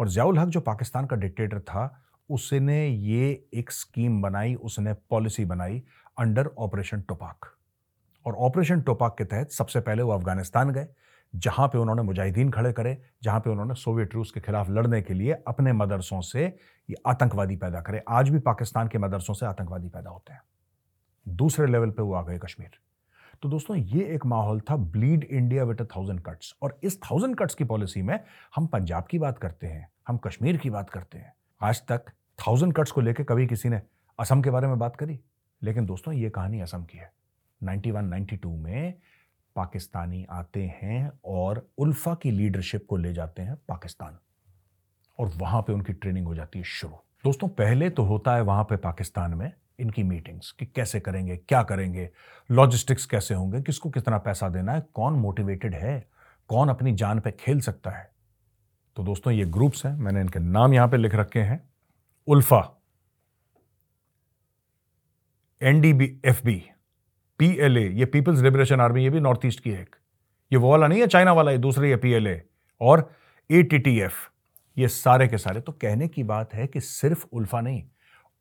और 0.00 0.08
जयाउल 0.08 0.38
हक 0.38 0.48
जो 0.48 0.60
पाकिस्तान 0.60 1.06
का 1.06 1.16
डिक्टेटर 1.16 1.60
था, 1.60 2.04
उसने 2.30 2.86
ये 2.88 3.48
एक 3.54 3.70
स्कीम 3.70 4.20
बनाई, 4.22 4.54
उसने 4.54 4.92
पॉलिसी 5.10 5.44
बनाई 5.44 5.82
अंडर 6.18 6.46
ऑपरेशन 6.58 7.00
टोपाक 7.00 7.46
और 8.26 8.34
ऑपरेशन 8.36 8.80
टोपाक 8.80 9.14
के 9.18 9.24
तहत 9.24 9.50
सबसे 9.50 9.80
पहले 9.80 10.02
वो 10.02 10.12
अफ़गानिस्तान 10.12 10.70
गए। 10.70 10.86
जहाँ 11.34 11.68
पे 11.68 11.78
उन्होंने 11.78 12.02
मुजाहिदीन 12.02 12.50
खड़े 12.50 12.72
करे, 12.72 13.02
जहाँ 13.22 13.40
पे 13.40 13.50
उन्होंने 13.50 13.74
सोवियत 13.74 14.14
रूस 14.14 14.30
के 14.30 14.40
खिलाफ 14.40 14.70
लड़ने 14.70 15.02
के 15.02 15.14
लिए 15.14 15.32
अपने 15.46 15.72
मदरसों 15.72 16.20
से 16.20 16.44
ये 16.88 16.94
आतंकवादी 17.06 17.56
पैदा 17.56 17.80
करे। 17.80 18.02
आज 18.08 18.28
भी 18.28 18.38
पाकिस्तान 18.38 18.88
के 18.88 18.98
मदरसों 18.98 19.34
से 19.34 19.46
आतंकवादी 19.46 19.88
पैदा 19.88 20.10
होते 20.10 20.32
हैं। 20.32 20.42
दूसरे 21.28 21.66
लेवल 21.66 21.90
पे 21.90 22.02
वो 22.02 22.14
आ 22.14 22.22
गए 22.22 22.38
कश्मीर। 22.38 22.70
तो 23.42 23.48
दोस्तों, 23.48 23.76
ये 23.76 24.04
एक 24.04 24.26
माहौल 24.26 24.60
था 24.60 24.76
bleed 24.76 25.24
India 25.24 25.64
with 25.64 25.80
a 25.80 25.84
thousand 25.84 26.20
cuts 26.20 26.54
और 26.62 26.78
इस 26.82 27.00
थाउज़ेंड 27.02 27.36
कट्स 27.36 27.54
की 27.54 27.64
पॉलिसी 27.64 28.02
में 28.02 28.18
हम 28.56 28.66
पंजाब 28.66 29.06
की 29.06 29.18
बात 29.18 29.38
करते 29.38 29.66
हैं, 29.66 29.88
हम 30.08 30.18
कश्मीर 30.18 30.56
की 30.56 30.70
बात 30.70 30.90
करते 30.90 31.18
हैं। 31.18 31.32
आज 31.60 31.82
तक 31.86 32.10
थाउज़ेंड 32.38 32.72
कट्स 32.72 32.90
को 32.90 33.00
लेकर 33.00 33.24
कभी 33.24 33.46
किसी 33.46 33.68
ने 33.68 33.82
असम 34.18 34.42
के 34.42 34.50
बारे 34.50 34.66
में 34.66 34.78
बात 34.78 34.96
करी। 34.96 35.20
लेकिन 35.62 35.86
दोस्तों, 35.86 36.14
ये 36.14 36.30
कहानी 36.30 36.60
असम 36.60 36.84
की 36.84 36.98
है। 36.98 37.12
91 37.60 38.04
92 38.04 38.56
में 38.56 38.94
पाकिस्तानी 39.56 40.26
आते 40.30 40.62
हैं 40.82 41.12
और 41.24 41.68
उल्फा 41.78 42.14
की 42.14 42.30
लीडरशिप 42.30 42.86
को 42.88 42.96
ले 42.96 43.12
जाते 43.12 43.42
हैं 43.42 43.56
पाकिस्तान। 43.68 44.18
और 45.18 45.30
वहाँ 45.36 45.62
पे 45.62 45.72
उनकी 45.72 45.92
ट्रेनिंग 45.92 46.26
हो 46.26 46.34
जाती 46.34 46.58
है 46.58 46.64
शुरू। 46.64 46.94
दोस्तों, 47.24 47.48
पहले 47.48 47.90
तो 47.90 48.02
होता 48.02 48.34
है 48.34 48.42
वहाँ 48.42 48.64
पे 48.64 48.76
पाकिस्तान 48.76 49.34
में 49.34 49.52
इनकी 49.80 50.02
मीटिंग्स 50.02 50.50
कि 50.52 50.66
कैसे 50.66 51.00
करेंगे, 51.00 51.36
क्या 51.36 51.62
करेंगे, 51.62 52.10
लॉजिस्टिक्स 52.50 53.06
कैसे 53.06 53.34
होंगे, 53.34 53.62
किसको 53.62 53.90
कितना 53.90 54.18
पैसा 54.18 54.48
देना 54.48 54.72
है, 54.72 54.80
कौन 54.80 55.12
मोटिवेटेड 55.12 55.74
है, 55.74 56.08
कौन 56.48 56.68
अपनी 56.68 56.92
जान 56.92 57.20
पे 57.20 57.30
खेल 57.30 57.60
सकता 57.60 57.90
है। 57.90 58.12
तो 58.96 59.02
दोस्तों, 59.02 59.32
ये 59.32 59.44
ग्रुप्स 59.44 59.86
हैं, 59.86 59.96
मैंने 59.96 60.20
इनके 60.20 60.38
नाम 60.38 60.74
यहाँ 60.74 60.88
पे 60.88 60.96
लिख 60.96 61.14
रखे 61.14 61.40
हैं। 61.40 61.70
ULFA 62.26 62.78
NDB 65.62 66.20
F 66.24 66.44
B 66.44 66.70
L 67.58 67.78
A 67.78 67.88
ये 67.90 68.04
पीपल्स 68.06 68.40
लिबरेशन 68.40 68.80
आर्मी 68.80 69.02
ये 69.04 69.10
भी 69.10 69.20
नॉर्थ 69.20 69.46
ईस्ट 69.46 69.60
की 69.60 69.70
है 69.70 69.80
एक। 69.82 69.96
ये 70.50 70.58
वो 70.58 70.70
वाला 70.70 70.86
नहीं 70.86 71.00
है 71.00 71.06
चाइना 71.06 71.32
वाला 71.32 71.50
ये 71.50 71.58
दूसरी 71.58 71.90
है 71.90 71.96
पी 71.96 72.12
एल 72.12 72.26
ए 72.26 72.42
और 72.80 73.10
ए 73.50 73.62
ये 74.76 74.88
सारे 74.88 75.26
के 75.28 75.38
सारे। 75.38 75.60
तो 75.60 75.72
कहने 75.72 76.08
की 76.08 76.22
बात 76.22 76.54
है 76.54 76.66
कि 76.66 76.80
सिर्फ़ 76.80 77.24
उल्फा 77.32 77.60
नहीं, 77.60 77.82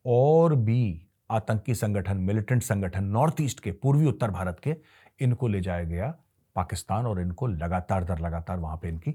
और 0.06 0.56
भी 0.56 1.08
आतंकी 1.32 1.76
संगठन 1.76 2.18
मिलिटेंट 2.18 2.64
संगठन 2.64 3.04
नॉर्थ 3.04 3.42
ईस्ट 3.42 3.60
के, 3.60 3.72
पूर्वी 3.72 4.06
उत्तर 4.06 4.32
भारत 4.32 4.60
के, 4.64 4.76
इनको 5.20 5.48
ले 5.48 5.62
जाया 5.62 5.84
गया 5.84 6.14
पाकिस्तान 6.56 7.06
और 7.06 7.22
इनको 7.22 7.48
लगातार 7.48 8.04
दर 8.04 8.20
लगातार 8.20 8.60
वहाँ 8.60 8.78
पे 8.78 8.90
इनकी 8.90 9.12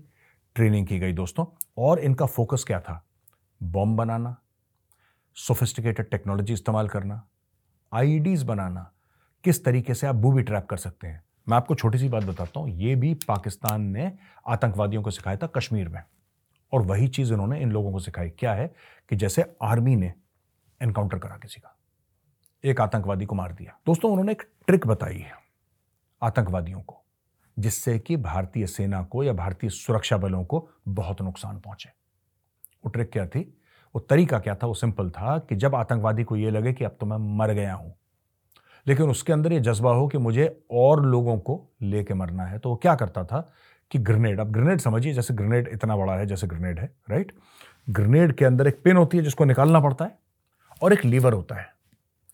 ट्रेनिंग 0.56 0.86
की 0.86 0.98
गई 0.98 1.12
दोस्तों। 1.12 1.44
और 1.78 1.98
इनका 1.98 2.26
फोकस 2.26 2.64
क्या 2.64 2.80
था? 2.80 3.02
बॉम्ब 3.60 3.96
बनाना 3.96 4.36
सोफिस्टिकेटेड 5.36 6.10
टेक्नोलॉजी 6.10 6.52
इस्तेमाल 6.52 6.88
करना 6.88 7.22
आईडीज 7.92 8.42
बनाना 8.42 8.90
किस 9.46 9.64
तरीके 9.64 9.94
से 9.94 10.06
आप 10.06 10.14
बूबी 10.14 10.42
ट्रैप 10.42 10.66
कर 10.66 10.76
सकते 10.76 11.06
हैं। 11.06 11.22
मैं 11.48 11.56
आपको 11.56 11.74
छोटी 11.74 11.98
सी 11.98 12.08
बात 12.08 12.22
बताता 12.22 12.60
हूँ 12.60 12.68
यह 12.68 12.96
भी 12.96 13.14
पाकिस्तान 13.14 13.82
ने 13.82 14.12
आतंकवादियों 14.46 15.02
को 15.02 15.10
सिखाया 15.10 15.36
था 15.36 15.46
कश्मीर 15.46 15.88
में। 15.88 16.02
और 16.72 16.82
वही 16.82 17.08
चीज़ 17.08 17.32
इन्होंने 17.32 17.60
इन 17.60 17.72
लोगों 17.72 17.92
को 17.92 17.98
सिखाई। 17.98 18.30
क्या 18.30 18.54
है 18.54 18.66
कि 19.08 19.16
जैसे 19.16 19.44
आर्मी 19.62 19.96
ने 19.96 20.12
एनकाउंटर 20.80 21.18
करा 21.18 21.36
किसी 21.36 21.60
का, 21.60 21.76
एक 22.64 22.80
आतंकवादी 22.80 23.24
को 23.24 23.34
मार 23.34 23.52
दिया। 23.52 23.78
दोस्तों, 23.86 24.10
उन्होंने 24.10 24.32
एक 24.32 24.42
ट्रिक 24.66 24.86
बताई 24.86 25.18
है 25.18 25.32
आतंकवादियों 26.22 26.80
को, 26.80 27.02
जिससे 27.58 27.98
कि 27.98 28.16
भारतीय 28.16 28.66
सेना 28.66 29.02
को 29.02 29.22
या 29.24 29.32
भारतीय 29.32 29.70
सुरक्षा 29.70 30.16
बलों 30.16 30.44
को 30.44 30.68
बहुत 30.88 31.22
नुकसान 31.22 31.60
पहुँचे। 31.60 31.90
वो 32.84 32.90
ट्रिक 32.90 33.10
क्या 33.12 33.26
थी? 33.26 33.40
वो 33.94 34.00
तरीका 34.00 34.38
क्या 34.38 34.54
था? 34.54 34.66
वो 34.66 34.74
सिंपल 34.74 35.10
था 35.10 35.38
कि 35.38 35.56
जब 35.56 35.74
आतंकवादी 35.74 36.24
को 36.24 36.36
ये 36.36 36.50
लगे 36.50 36.72
कि 36.72 36.84
अब 36.84 36.96
तो 37.00 37.06
मैं 37.06 37.36
मर 37.36 37.52
गया 37.52 37.74
हूँ 37.74 37.94
लेकिन 38.86 39.10
उसके 39.10 39.32
अंदर 39.32 39.52
ये 39.52 39.60
जज्बा 39.60 39.92
हो 39.92 40.06
कि 40.08 40.18
मुझे 40.18 40.48
और 40.70 41.04
लोगों 41.06 41.38
को 41.38 41.60
लेके 41.82 42.14
मरना 42.14 42.44
है। 42.44 42.58
तो 42.58 42.70
वो 42.70 42.76
क्या 42.76 42.94
करता 42.94 43.24
था 43.24 43.40
कि 43.90 43.98
ग्रेनेड 43.98 44.40
अब 44.40 44.52
ग्रेनेड 44.52 44.80
समझिए, 44.80 45.12
जैसे 45.12 45.34
ग्रेनेड 45.34 45.68
इतना 45.68 45.96
बड़ा 45.96 46.16
है, 46.16 46.26
जैसे 46.26 46.46
ग्रेनेड 46.46 46.78
है 46.78 46.90
राइट 47.10 47.32
ग्रेनेड 47.90 48.32
के 48.32 48.44
अंदर 48.44 48.66
एक 48.66 48.80
पिन 48.84 48.96
होती 48.96 49.16
है 49.16 49.22
जिसको 49.24 49.44
निकालना 49.44 49.80
पड़ता 49.80 50.04
है 50.04 50.18
और 50.82 50.92
एक 50.92 51.04
लीवर 51.04 51.32
होता 51.32 51.54
है 51.54 51.66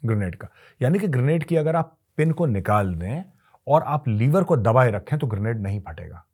ग्रेनेड 0.05 0.37
का। 0.37 0.49
यानी 0.83 0.99
कि 0.99 1.09
ग्रेनेड 1.09 1.45
की 1.45 1.57
अगर 1.57 1.77
आप 1.77 1.97
पिन 2.17 2.33
को 2.33 2.47
निकाल 2.47 2.95
दें 2.95 3.25
और 3.67 3.83
आप 3.83 4.09
लीवर 4.09 4.45
को 4.45 4.57
दबाए 4.57 4.91
रखें 4.91 5.19
तो 5.19 5.27
ग्रेनेड 5.27 5.61
नहीं 5.63 5.81
फटेगा। 5.81 6.25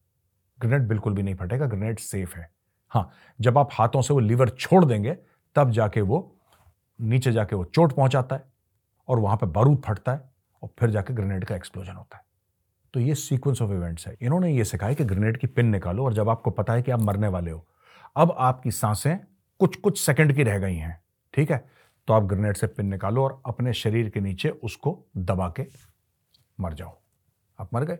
ग्रेनेड 0.58 0.88
बिल्कुल 0.88 1.14
भी 1.14 1.22
नहीं 1.22 1.34
फटेगा 1.34 1.66
ग्रेनेड 1.66 1.98
सेफ़ 1.98 2.36
है। 2.36 2.48
हाँ 2.92 3.10
जब 3.40 3.58
आप 3.58 3.68
हाथों 3.72 4.02
से 4.02 4.14
वो 4.14 4.20
लीवर 4.20 4.48
छोड़ 4.48 4.84
देंगे, 4.84 5.16
तब 5.56 5.70
जाके 5.70 6.00
वो 6.00 6.36
नीचे 7.00 7.32
जाके 7.32 7.56
वो 7.56 7.64
चोट 7.64 7.92
पहुंचाता 7.92 8.36
है। 8.36 8.44
और 9.08 9.18
वहाँ 9.18 9.36
पे 9.36 9.46
बारूद 9.46 9.82
फटता 9.86 10.12
है 10.12 10.20
और 10.62 10.68
फिर 10.78 10.90
जाके 10.90 11.14
ग्रेनेड 11.14 11.44
का 11.44 11.56
एक्सप्लोजन 11.56 11.92
होता 11.92 12.16
है। 12.16 12.24
तो 12.94 13.00
ये 13.00 13.14
सीक्वेंस 13.14 13.62
ऑफ़ 13.62 13.70
इवेंट्स 13.70 14.06
है। 14.08 14.16
इन्होंने 14.20 14.52
ये 14.52 14.64
सिखाया 14.64 14.94
कि 14.94 15.04
ग्रेनेड 15.04 15.36
की 15.36 15.46
पिन 15.46 15.66
निकालो 15.66 16.04
और 16.04 16.14
जब 16.14 16.28
आपको 16.28 16.50
पता 16.50 16.72
है 16.72 16.82
कि 16.82 16.90
आप 16.90 17.00
मरने 17.00 17.28
वाले 17.28 17.50
हो, 17.50 17.66
अब 18.16 18.34
आपकी 18.38 18.70
साँसें 18.70 19.18
कुछ 19.60 19.76
कुछ 19.76 20.00
सेकंड 20.00 20.32
की 20.32 20.42
रह 20.42 20.58
गई 20.58 20.76
हैं, 20.76 21.00
ठीक 21.34 21.50
है? 21.50 21.64
तो 22.08 22.14
आप 22.14 22.22
ग्रेनेड 22.22 22.56
से 22.56 22.66
पिन 22.66 22.86
निकालो 22.86 23.24
और 23.24 23.42
अपने 23.46 23.72
शरीर 23.72 24.10
के 24.10 24.20
नीचे 24.20 24.48
उसको 24.48 24.98
दबा 25.16 25.48
के 25.56 25.66
मर 26.60 26.74
जाओ। 26.74 26.96
आप 27.58 27.74
मर 27.74 27.84
गए। 27.84 27.98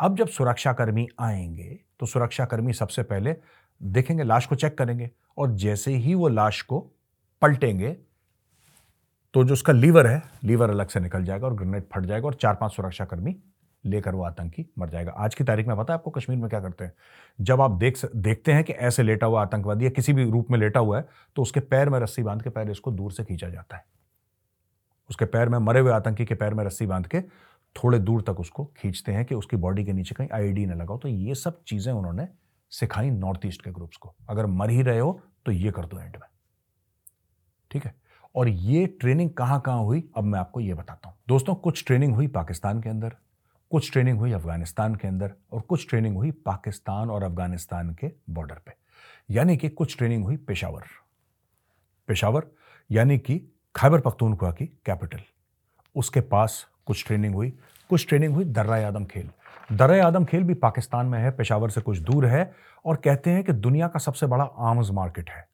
अब 0.00 0.16
जब 0.16 0.28
सुरक्षाकर्मी 0.28 1.08
आएँगे 1.20 1.78
तो 2.00 2.06
सुरक्षाकर्मी 2.06 2.72
सबसे 2.72 3.02
पहले 3.02 3.36
देखेंगे, 3.82 4.22
लाश 4.22 4.46
को 4.46 4.54
चेक 4.54 4.78
करेंगे 4.78 5.10
और 5.38 5.50
जैसे 5.50 5.92
ही 5.92 6.14
वो 6.14 6.28
लाश 6.28 6.62
को 6.62 6.80
पलटेंगे 7.42 7.96
तो 9.34 9.42
जो 9.44 9.52
उसका 9.52 9.72
लीवर 9.72 10.06
है, 10.06 10.22
लीवर 10.44 10.70
अलग 10.70 10.88
से 10.88 11.00
निकल 11.00 11.24
जाएगा 11.24 11.46
और 11.46 11.54
ग्रेनेड 11.54 11.84
फट 11.94 12.06
जाएगा 12.06 12.26
और 12.26 12.34
चार 12.34 12.54
पाँच 12.54 12.72
सुरक्षाकर्मी 12.72 13.36
लेकर 13.84 14.14
वो 14.14 14.24
आतंकी 14.24 14.64
मर 14.78 14.88
जाएगा। 14.90 15.12
आज 15.12 15.34
की 15.34 15.44
तारीख 15.44 15.66
में 15.66 15.76
पता 15.76 15.92
है 15.92 15.98
आपको 15.98 16.10
कश्मीर 16.10 16.38
में 16.38 16.48
क्या 16.50 16.60
करते 16.60 16.84
हैं? 16.84 16.92
जब 17.38 17.60
आप 17.60 17.70
देख 17.70 18.04
देखते 18.06 18.52
हैं 18.52 18.64
कि 18.64 18.72
ऐसे 18.72 19.02
लेटा 19.02 19.26
हुआ 19.26 19.42
आतंकवादी 19.42 19.84
या 19.84 19.90
किसी 19.90 20.12
भी 20.12 20.30
रूप 20.30 20.50
में 20.50 20.58
लेटा 20.58 20.80
हुआ 20.80 20.98
है 20.98 21.06
तो 21.36 21.42
उसके 21.42 21.60
पैर 21.62 21.88
में 21.88 21.98
रस्सी 22.00 22.22
बाँध 22.22 22.42
के 22.42 22.50
पैर 22.50 22.70
इसको 22.70 22.90
दूर 22.90 23.12
से 23.12 23.24
खींचा 23.24 23.48
जाता 23.48 23.76
है। 23.76 23.84
उसके 25.10 25.24
पैर 25.24 25.48
में, 25.48 25.58
मरे 25.58 25.80
हुए 25.80 25.92
आतंकी 25.92 26.24
के 26.24 26.34
पैर 26.34 26.54
में 26.54 26.64
रस्सी 26.64 26.86
बाँध 26.86 27.06
के 27.06 27.20
थोड़े 27.76 27.98
दूर 27.98 28.22
तक 28.22 28.40
उसको 28.40 28.64
खींचते 28.76 29.12
हैं 29.12 29.24
कि 29.24 29.34
उसकी 29.34 29.56
बॉडी 29.56 29.84
के 29.84 29.92
नीचे 29.92 30.14
कहीं 30.14 30.28
आईडी 30.34 30.66
न 30.66 30.74
लगाओ। 30.74 30.98
तो 30.98 31.08
ये 31.08 31.34
सब 31.34 31.62
चीज़ें 31.64 31.92
उन्होंने 31.92 32.28
सिखाई 32.72 33.10
नॉर्थ 33.10 33.46
ईस्ट 33.46 33.62
के 33.62 33.70
ग्रुप्स 33.70 33.96
को। 33.96 34.14
अगर 34.28 34.46
मर 34.46 34.70
ही 34.70 34.82
रहे 34.82 34.98
हो 34.98 35.20
तो 35.46 35.52
ये 35.52 35.70
कर 35.70 35.86
दो 35.86 35.98
एंड 35.98 36.16
में। 36.16 36.28
ठीक 37.70 37.84
है? 37.84 37.94
और 38.34 38.48
ये 38.48 38.86
ट्रेनिंग 39.00 39.30
कहाँ 39.30 39.60
कहाँ 39.60 39.82
हुई? 39.84 40.08
अब 40.16 40.24
मैं 40.24 40.38
आपको 40.38 40.60
ये 40.60 40.74
बताता 40.74 41.08
हूँ। 41.08 41.16
दोस्तों, 41.28 41.54
कुछ 41.54 41.84
ट्रेनिंग 41.86 42.14
हुई 42.14 42.26
पाकिस्तान 42.28 42.80
के 42.80 42.88
अंदर, 42.88 43.16
कुछ 43.70 43.90
ट्रेनिंग 43.92 44.18
हुई 44.18 44.32
अफ़गानिस्तान 44.32 44.94
के 44.94 45.08
अंदर 45.08 45.32
और 45.52 45.60
कुछ 45.60 45.88
ट्रेनिंग 45.88 46.16
हुई 46.16 46.30
पाकिस्तान 46.30 47.10
और 47.10 47.22
अफ़गानिस्तान 47.22 47.94
के 47.94 48.10
बॉर्डर 48.30 48.60
पे। 48.66 48.72
यानी 49.30 49.56
कि 49.56 49.68
कुछ 49.68 49.96
ट्रेनिंग 49.98 50.24
हुई 50.24 50.36
पेशावर। 50.38 50.84
पेशावर 52.08 52.46
यानी 52.90 53.18
कि 53.18 53.38
खैबर 53.74 54.00
पख्तूनख्वा 54.00 54.50
की 54.50 54.66
कैपिटल 54.86 55.20
उसके 55.96 56.20
पास 56.20 56.66
कुछ 56.86 57.06
ट्रेनिंग 57.06 57.34
हुई, 57.34 57.50
कुछ 57.90 58.06
ट्रेनिंग 58.08 58.34
हुई 58.34 58.44
दर्रा 58.44 58.76
आदम 58.88 59.04
खेल। 59.04 59.30
दर्रा 59.72 60.06
आदम 60.06 60.24
खेल 60.24 60.42
भी 60.42 60.54
पाकिस्तान 60.54 61.06
में 61.06 61.18
है, 61.18 61.30
पेशावर 61.30 61.70
से 61.70 61.80
कुछ 61.80 61.98
दूर 61.98 62.26
है 62.26 62.52
और 62.84 62.96
कहते 62.96 63.30
हैं 63.30 63.44
कि 63.44 63.52
दुनिया 63.52 63.88
का 63.88 63.98
सबसे 63.98 64.26
बड़ा 64.26 64.44
आर्म्स 64.44 64.90
मार्केट 64.90 65.30
है, 65.30 65.46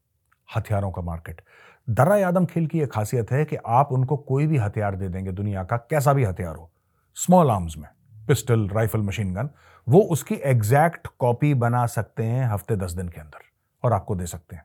हथियारों 0.48 0.90
का 0.90 1.02
मार्केट। 1.02 1.40
दर्रा 1.90 2.16
यादम 2.16 2.46
खेल 2.46 2.66
की 2.66 2.78
यह 2.78 2.86
खासियत 2.86 3.30
है 3.32 3.44
कि 3.44 3.56
आप 3.66 3.92
उनको 3.92 4.16
कोई 4.16 4.46
भी 4.46 4.56
हथियार 4.56 4.96
दे 4.96 5.08
देंगे 5.08 5.32
दुनिया 5.32 5.64
का 5.64 5.76
कैसा 5.76 6.12
भी 6.12 6.24
हथियार 6.24 6.56
हो। 6.56 6.70
स्मॉल 7.14 7.50
आर्म्स 7.50 7.78
में 7.78 7.88
पिस्टल 8.28 8.68
राइफल 8.68 9.00
मशीन 9.00 9.34
गन 9.34 9.50
वो 9.88 10.00
उसकी 10.00 10.34
एग्जैक्ट 10.34 11.08
कॉपी 11.18 11.54
बना 11.54 11.86
सकते 11.86 12.22
हैं 12.22 12.46
हफ़्ते 12.46 12.76
दस 12.76 12.92
दिन 12.92 13.08
के 13.08 13.20
अंदर 13.20 13.38
और 13.84 13.92
आपको 13.92 14.16
दे 14.16 14.26
सकते 14.26 14.56
हैं। 14.56 14.64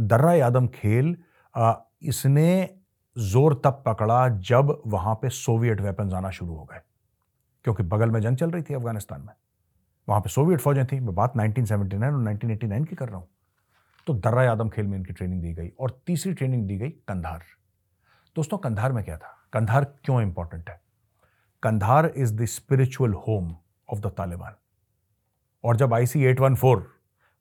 दर्रा 0.00 0.32
यादम 0.34 0.66
खेल 0.66 1.16
आ, 1.56 1.74
इसने 2.02 2.70
ज़ोर 3.18 3.60
तब 3.64 3.82
पकड़ा 3.86 4.28
जब 4.28 4.82
वहाँ 4.86 5.14
पे 5.14 5.28
सोवियत 5.28 5.80
वेपन 5.80 6.12
आना 6.12 6.30
शुरू 6.30 6.54
हो 6.54 6.64
गए। 6.64 6.80
क्योंकि 7.64 7.82
बगल 7.82 8.10
में 8.10 8.20
जंग 8.20 8.36
चल 8.36 8.50
रही 8.50 8.62
थी 8.62 8.74
अफ़गानिस्तान 8.74 9.20
में। 9.20 9.34
वहाँ 10.08 10.20
पे 10.20 10.30
सोवियत 10.30 10.60
फौजें 10.60 10.86
थी 10.86 11.00
मैं 11.00 11.14
बात 11.14 11.36
1979 11.36 12.12
और 12.12 12.20
1989 12.20 12.84
की 12.84 12.96
कर 12.96 13.08
रहा 13.08 13.16
हूँ। 13.16 13.28
तो 14.06 14.14
दर्रा 14.14 14.50
आदम 14.52 14.68
खेल 14.68 14.86
में 14.86 14.98
इनकी 14.98 15.12
ट्रेनिंग 15.12 15.42
दी 15.42 15.52
गई 15.54 15.68
और 15.80 16.02
तीसरी 16.06 16.32
ट्रेनिंग 16.34 16.66
दी 16.68 16.76
गई 16.76 16.90
कंधार। 16.90 17.42
दोस्तों, 18.36 18.58
कंधार 18.58 18.92
में 18.92 19.04
क्या 19.04 19.16
था? 19.16 19.48
कंधार 19.52 19.84
क्यों 19.84 20.22
इंपॉर्टेंट 20.22 20.70
है? 20.70 20.80
Kandahar 21.62 22.06
is 22.16 22.34
the 22.34 22.44
spiritual 22.44 23.12
home 23.12 23.56
of 23.88 23.98
the 23.98 24.06
Taliban 24.06 24.54
और 25.64 25.76
जब 25.76 25.94
आईसी 25.94 26.24
814 26.24 26.84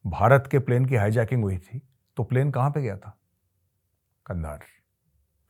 भारत 0.05 0.47
के 0.51 0.59
प्लेन 0.59 0.85
की 0.85 0.95
हाईजैकिंग 0.95 1.43
हुई 1.43 1.57
थी 1.57 1.81
तो 2.17 2.23
प्लेन 2.23 2.51
कहाँ 2.51 2.71
पे 2.71 2.81
गया 2.81 2.97
था? 2.97 3.17
कंधार। 4.25 4.59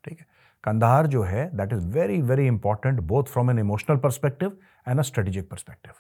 ठीक 0.05 0.19
है? 0.19 0.27
कंधार 0.63 1.07
जो 1.07 1.23
है 1.23 1.57
that 1.57 1.73
is 1.73 1.87
very 1.87 2.21
very 2.21 2.47
important 2.47 2.99
both 2.99 3.23
from 3.23 3.51
an 3.51 3.59
emotional 3.59 3.97
perspective 3.97 4.57
and 4.87 4.99
a 4.99 5.01
strategic 5.01 5.49
perspective 5.49 5.93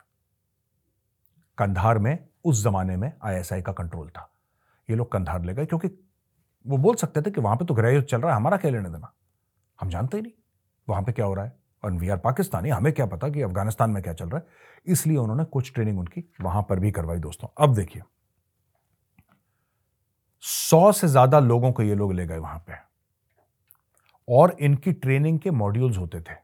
Kandahar 1.57 1.99
में, 1.99 2.27
उस 2.45 2.63
जमाने 2.63 2.97
में 2.97 3.13
आईएसआई 3.23 3.61
का 3.61 3.71
कंट्रोल 3.71 4.09
था। 4.09 4.30
ये 4.91 4.97
लोग 4.97 5.11
कंधार 5.11 5.43
ले 5.43 5.53
गए, 5.53 5.65
क्योंकि 5.65 5.87
वो 6.65 6.77
बोल 6.77 6.95
सकते 6.95 7.21
थे 7.21 7.31
कि 7.31 7.41
वहाँ 7.41 7.55
पे 7.55 7.65
तो 7.65 7.73
गृह 7.73 7.89
युद्ध 7.89 8.07
चल 8.07 8.21
रहा 8.21 8.31
है, 8.31 8.37
हमारा 8.37 8.57
क्या 8.57 8.71
लेने 8.71 8.89
देना? 8.89 9.13
हम 9.79 9.89
जानते 9.89 10.17
ही 10.17 10.23
नहीं, 10.23 10.33
वहाँ 10.87 11.03
पे 11.03 11.11
क्या 11.11 11.25
हो 11.25 11.33
रहा 11.33 11.45
है? 11.45 11.59
और 11.83 11.91
वी 11.91 12.09
आर 12.09 12.17
पाकिस्तानी, 12.19 12.69
हमें 12.69 12.91
क्या 12.93 13.05
पता 13.07 13.29
कि 13.29 13.41
अफ़गानिस्तान 13.41 13.89
में 13.89 14.01
क्या 14.03 14.13
चल 14.13 14.29
रहा 14.29 14.37
है? 14.37 14.45
इसलिए 14.87 15.17
उन्होंने 15.17 15.43
कुछ 15.45 15.73
ट्रेनिंग 15.73 15.99
उनकी 15.99 16.23
वहाँ 16.41 16.61
पर 16.69 16.79
भी 16.79 16.91
करवाई 16.91 17.19
दोस्तों। 17.19 17.47
अब 17.59 17.73
देखिए, 17.75 18.01
सौ 20.43 20.91
से 20.91 21.07
ज़्यादा 21.07 21.39
लोगों 21.39 21.71
को 21.71 21.83
ये 21.83 21.95
लोग 21.95 22.13
ले 22.13 22.25
गए 22.27 22.37
वहाँ 22.37 22.59
पे। 22.59 22.73
और 24.27 24.55
इनकी 24.59 24.91
ट्रेनिंग 24.93 25.39
के 25.39 25.51
मॉड्यूल्स 25.51 25.97
होते 25.97 26.19
थे। 26.21 26.35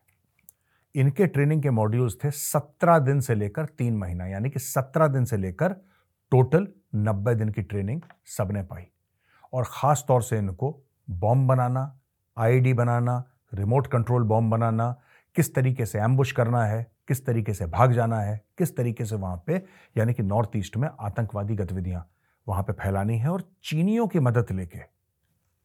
इनके 0.95 1.25
ट्रेनिंग 1.27 1.61
के 1.63 1.69
मॉड्यूल्स 1.71 2.15
थे 2.23 2.31
सत्रह 2.31 2.99
दिन 2.99 3.19
से 3.21 3.35
लेकर 3.35 3.65
तीन 3.67 3.97
महीना, 3.97 4.27
यानी 4.27 4.49
कि 4.49 4.59
सत्रह 4.59 5.07
दिन 5.07 5.25
से 5.25 5.37
लेकर 5.37 5.75
टोटल 6.31 6.67
नब्बे 6.95 7.33
दिन 7.35 7.49
की 7.49 7.61
ट्रेनिंग 7.61 8.01
सबने 8.27 8.61
पाई। 8.63 8.83
और 9.53 9.63
ख़ास 9.63 10.03
तौर 10.07 10.21
से 10.21 10.37
इनको 10.37 10.75
बॉम्ब 11.09 11.47
बनाना 11.47 11.93
आईडी 12.37 12.73
बनाना, 12.73 13.23
रिमोट 13.53 13.87
कंट्रोल 13.87 14.23
बॉम्ब 14.23 14.51
बनाना, 14.51 14.95
किस 15.35 15.53
तरीके 15.55 15.85
से 15.85 15.99
एम्बुश 15.99 16.31
करना 16.31 16.63
है, 16.65 16.85
किस 17.07 17.25
तरीके 17.25 17.53
से 17.53 17.65
भाग 17.65 17.93
जाना 17.93 18.19
है, 18.19 18.41
किस 18.57 18.75
तरीके 18.77 19.05
से 19.05 19.15
वहाँ 19.15 19.43
पे, 19.47 19.61
यानी 19.97 20.13
कि 20.13 20.23
नॉर्थ 20.23 20.55
ईस्ट 20.55 20.77
में 20.77 20.87
आतंकवादी 20.99 21.55
गतिविधियाँ 21.55 22.05
वहाँ 22.47 22.63
पे 22.63 22.73
फैलानी 22.73 23.17
है 23.17 23.29
और 23.29 23.43
चीनियों 23.63 24.07
की 24.07 24.19
मदद 24.19 24.51
लेके, 24.51 24.79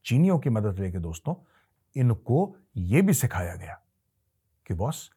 चीनियों 0.04 0.38
की 0.38 0.50
मदद 0.50 0.78
लेके 0.78 0.99
दोस्तों, 0.99 1.35
इनको 1.97 2.54
ये 2.76 3.02
भी 3.02 3.14
सिखाया 3.14 3.54
गया 3.57 3.78
कि 4.66 4.75
बॉस, 4.75 5.11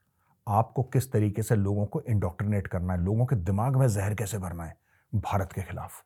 आपको 0.47 0.83
किस 0.83 1.11
तरीके 1.11 1.43
से 1.43 1.55
लोगों 1.55 1.85
को 1.85 2.01
इंडोक्ट्रिनेट 2.01 2.67
करना 2.67 2.93
है, 2.93 3.03
लोगों 3.03 3.25
के 3.25 3.35
दिमाग 3.35 3.75
में 3.75 3.87
जहर 3.87 4.15
कैसे 4.15 4.37
भरना 4.37 4.63
है 4.63 4.77
भारत 5.15 5.53
के 5.53 5.61
खिलाफ। 5.61 6.03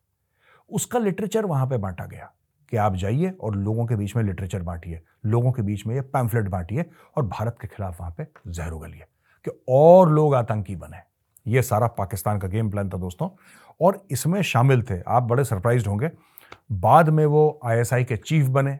उसका 0.70 0.98
लिटरेचर 0.98 1.46
वहाँ 1.46 1.66
पे 1.66 1.76
बांटा 1.76 2.06
गया 2.06 2.30
कि 2.72 2.76
आप 2.76 2.96
जाइए 2.96 3.30
और 3.30 3.56
लोगों 3.56 3.86
के 3.86 3.96
बीच 3.96 4.16
में 4.16 4.22
लिटरेचर 4.22 4.62
बांटिए 4.62 5.00
लोगों 5.26 5.52
के 5.52 5.62
बीच 5.62 5.86
में 5.86 5.94
ये 5.94 6.00
पैम्फलेट 6.00 6.48
बांटिए 6.48 6.84
और 7.16 7.26
भारत 7.26 7.56
के 7.60 7.68
खिलाफ 7.68 8.00
वहाँ 8.00 8.14
पे 8.18 8.26
जहर 8.46 8.70
उगलिए 8.70 9.04
कि 9.44 9.50
और 9.68 10.10
लोग 10.10 10.34
आतंकी 10.34 10.76
बने। 10.76 11.00
ये 11.46 11.62
सारा 11.62 11.86
पाकिस्तान 11.86 12.38
का 12.38 12.48
गेम 12.48 12.70
प्लान 12.70 12.90
था 12.90 12.98
दोस्तों। 12.98 13.28
और 13.80 14.06
इसमें 14.10 14.40
शामिल 14.42 14.82
थे 14.82 15.00
आप 15.08 15.22
बड़े 15.22 15.44
सरप्राइज़ 15.44 15.88
होंगे 15.88 16.10
बाद 16.72 17.08
में 17.08 17.24
वो 17.26 17.60
आईएसआई 17.64 18.04
के 18.04 18.16
चीफ 18.16 18.46
बने 18.46 18.78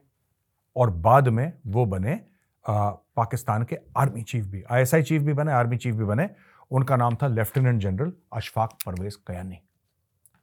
और 0.76 0.90
बाद 0.90 1.28
में 1.28 1.52
वो 1.66 1.86
बने 1.86 2.20
आ, 2.64 2.90
पाकिस्तान 2.90 3.62
के 3.62 3.76
आर्मी 3.96 4.22
चीफ 4.22 4.44
भी 4.44 4.62
आईएसआई 4.70 5.02
चीफ 5.02 5.22
भी 5.22 5.32
बने 5.32 5.52
आर्मी 5.52 5.76
चीफ 5.76 5.94
भी 5.94 6.04
बने। 6.04 6.28
उनका 6.70 6.96
नाम 6.96 7.14
था 7.14 7.26
लेफ्टिनेंट 7.26 7.80
जनरल 7.82 8.12
अशफाक 8.32 8.70
परवेज 8.86 9.14
कयानी। 9.16 9.58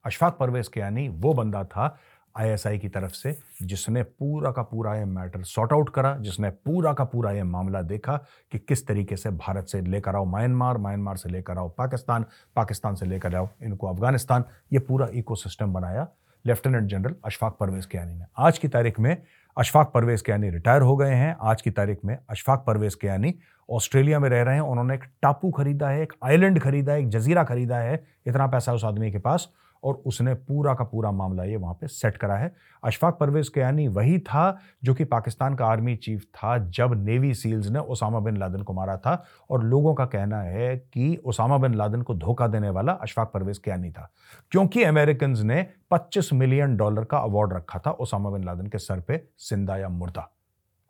अशफाक 0.07 0.37
परवेज 0.39 0.67
कयानी 0.67 1.07
वो 1.09 1.33
बंदा 1.33 1.63
था 1.63 1.97
आईएसआई 2.35 2.77
की 2.77 2.89
तरफ़ 2.89 3.11
से, 3.11 3.35
जिसने 3.61 4.03
पूरा 4.03 4.51
का 4.51 4.61
पूरा 4.61 4.95
ये 4.95 5.05
मैटर 5.05 5.43
सॉर्ट 5.43 5.73
आउट 5.73 5.89
करा, 5.89 6.15
जिसने 6.17 6.49
पूरा 6.49 6.93
का 6.93 7.03
पूरा 7.03 7.31
ये 7.31 7.43
मामला 7.43 7.81
देखा 7.81 8.15
कि 8.51 8.59
किस 8.59 8.85
तरीके 8.87 9.15
से 9.15 9.29
भारत 9.31 9.67
से 9.67 9.81
लेकर 9.81 10.15
आओ 10.15 10.25
म्यांमार 10.25 10.77
म्यांमार 10.77 11.17
से 11.17 11.29
लेकर 11.29 11.57
आओ 11.57 11.69
पाकिस्तान 11.77 12.25
पाकिस्तान 12.55 12.95
से 12.95 13.05
लेकर 13.05 13.35
आओ 13.35 13.49
इनको 13.63 13.87
अफ़गानिस्तान 13.87 14.43
ये 14.73 14.79
पूरा 14.79 15.07
इकोसिस्टम 15.13 15.73
बनाया 15.73 16.07
लेफ्टिनेंट 16.45 16.89
जनरल 16.89 17.15
अशफाक 17.25 17.57
परवेज 17.59 17.85
कियानी 17.85 18.13
ने। 18.13 18.25
आज 18.37 18.57
की 18.57 18.67
तारीख 18.67 18.99
में 18.99 19.15
अशफाक 19.57 19.91
परवेज 19.93 20.21
कियानी 20.21 20.49
रिटायर 20.49 20.81
हो 20.81 20.95
गए 20.97 21.13
हैं। 21.13 21.35
आज 21.41 21.61
की 21.61 21.71
तारीख 21.71 22.05
में 22.05 22.17
अशफाक 22.29 22.63
परवेज 22.67 22.95
कियानी 22.95 23.33
ऑस्ट्रेलिया 23.69 24.19
में 24.19 24.29
रह 24.29 24.41
रहे 24.41 24.55
हैं। 24.55 24.61
उन्होंने 24.61 24.93
एक 24.93 25.03
टापू 25.21 25.51
खरीदा 25.51 25.89
है, 25.89 26.01
एक 26.01 26.13
आइलैंड 26.23 26.59
खरीदा 26.59 26.93
है, 26.93 26.99
एक 26.99 27.09
जजीरा 27.09 27.43
खरीदा 27.43 27.77
है। 27.77 28.03
इतना 28.27 28.47
पैसा 28.47 28.73
उस 28.73 28.85
आदमी 28.85 29.11
के 29.11 29.19
पास। 29.19 29.49
और 29.83 29.93
उसने 30.05 30.33
पूरा 30.33 30.73
का 30.73 30.83
पूरा 30.83 31.11
मामला 31.11 31.43
ये 31.43 31.55
वहाँ 31.55 31.73
पे 31.73 31.87
सेट 31.87 32.17
करा 32.17 32.35
है। 32.35 32.55
अशफाक 32.83 33.17
परवेज 33.19 33.49
कयानी 33.49 33.87
वही 33.87 34.19
था 34.19 34.57
जो 34.83 34.93
कि 34.93 35.03
पाकिस्तान 35.03 35.55
का 35.55 35.65
आर्मी 35.65 35.95
चीफ 35.95 36.23
था 36.23 36.57
जब 36.57 37.05
नेवी 37.05 37.33
सील्स 37.33 37.67
ने 37.67 37.79
ओसामा 37.79 38.19
बिन 38.19 38.37
लादन 38.37 38.61
को 38.61 38.73
मारा 38.73 38.97
था 38.97 39.23
और 39.49 39.63
लोगों 39.63 39.93
का 39.93 40.05
कहना 40.05 40.41
है 40.41 40.77
कि 40.77 41.21
ओसामा 41.25 41.57
बिन 41.57 41.73
लादन 41.73 42.01
को 42.01 42.15
धोखा 42.15 42.47
देने 42.47 42.69
वाला 42.69 42.91
अशफाक 42.91 43.31
परवेज 43.33 43.57
कयानी 43.57 43.91
था। 43.91 44.11
क्योंकि 44.51 44.83
अमेरिकन 44.83 45.35
ने 45.47 45.67
25 45.91 46.33
मिलियन 46.33 46.77
डॉलर 46.77 47.05
का 47.05 47.17
अवार्ड 47.17 47.53
रखा 47.53 47.79
था 47.79 47.91
ओसामा 47.91 48.29
बिन 48.29 48.43
लादन 48.43 48.67
के 48.67 48.77
सर 48.77 48.99
पे 48.99 49.27
सिंदा 49.37 49.77
या 49.77 49.89
मुर्दा। 49.89 50.31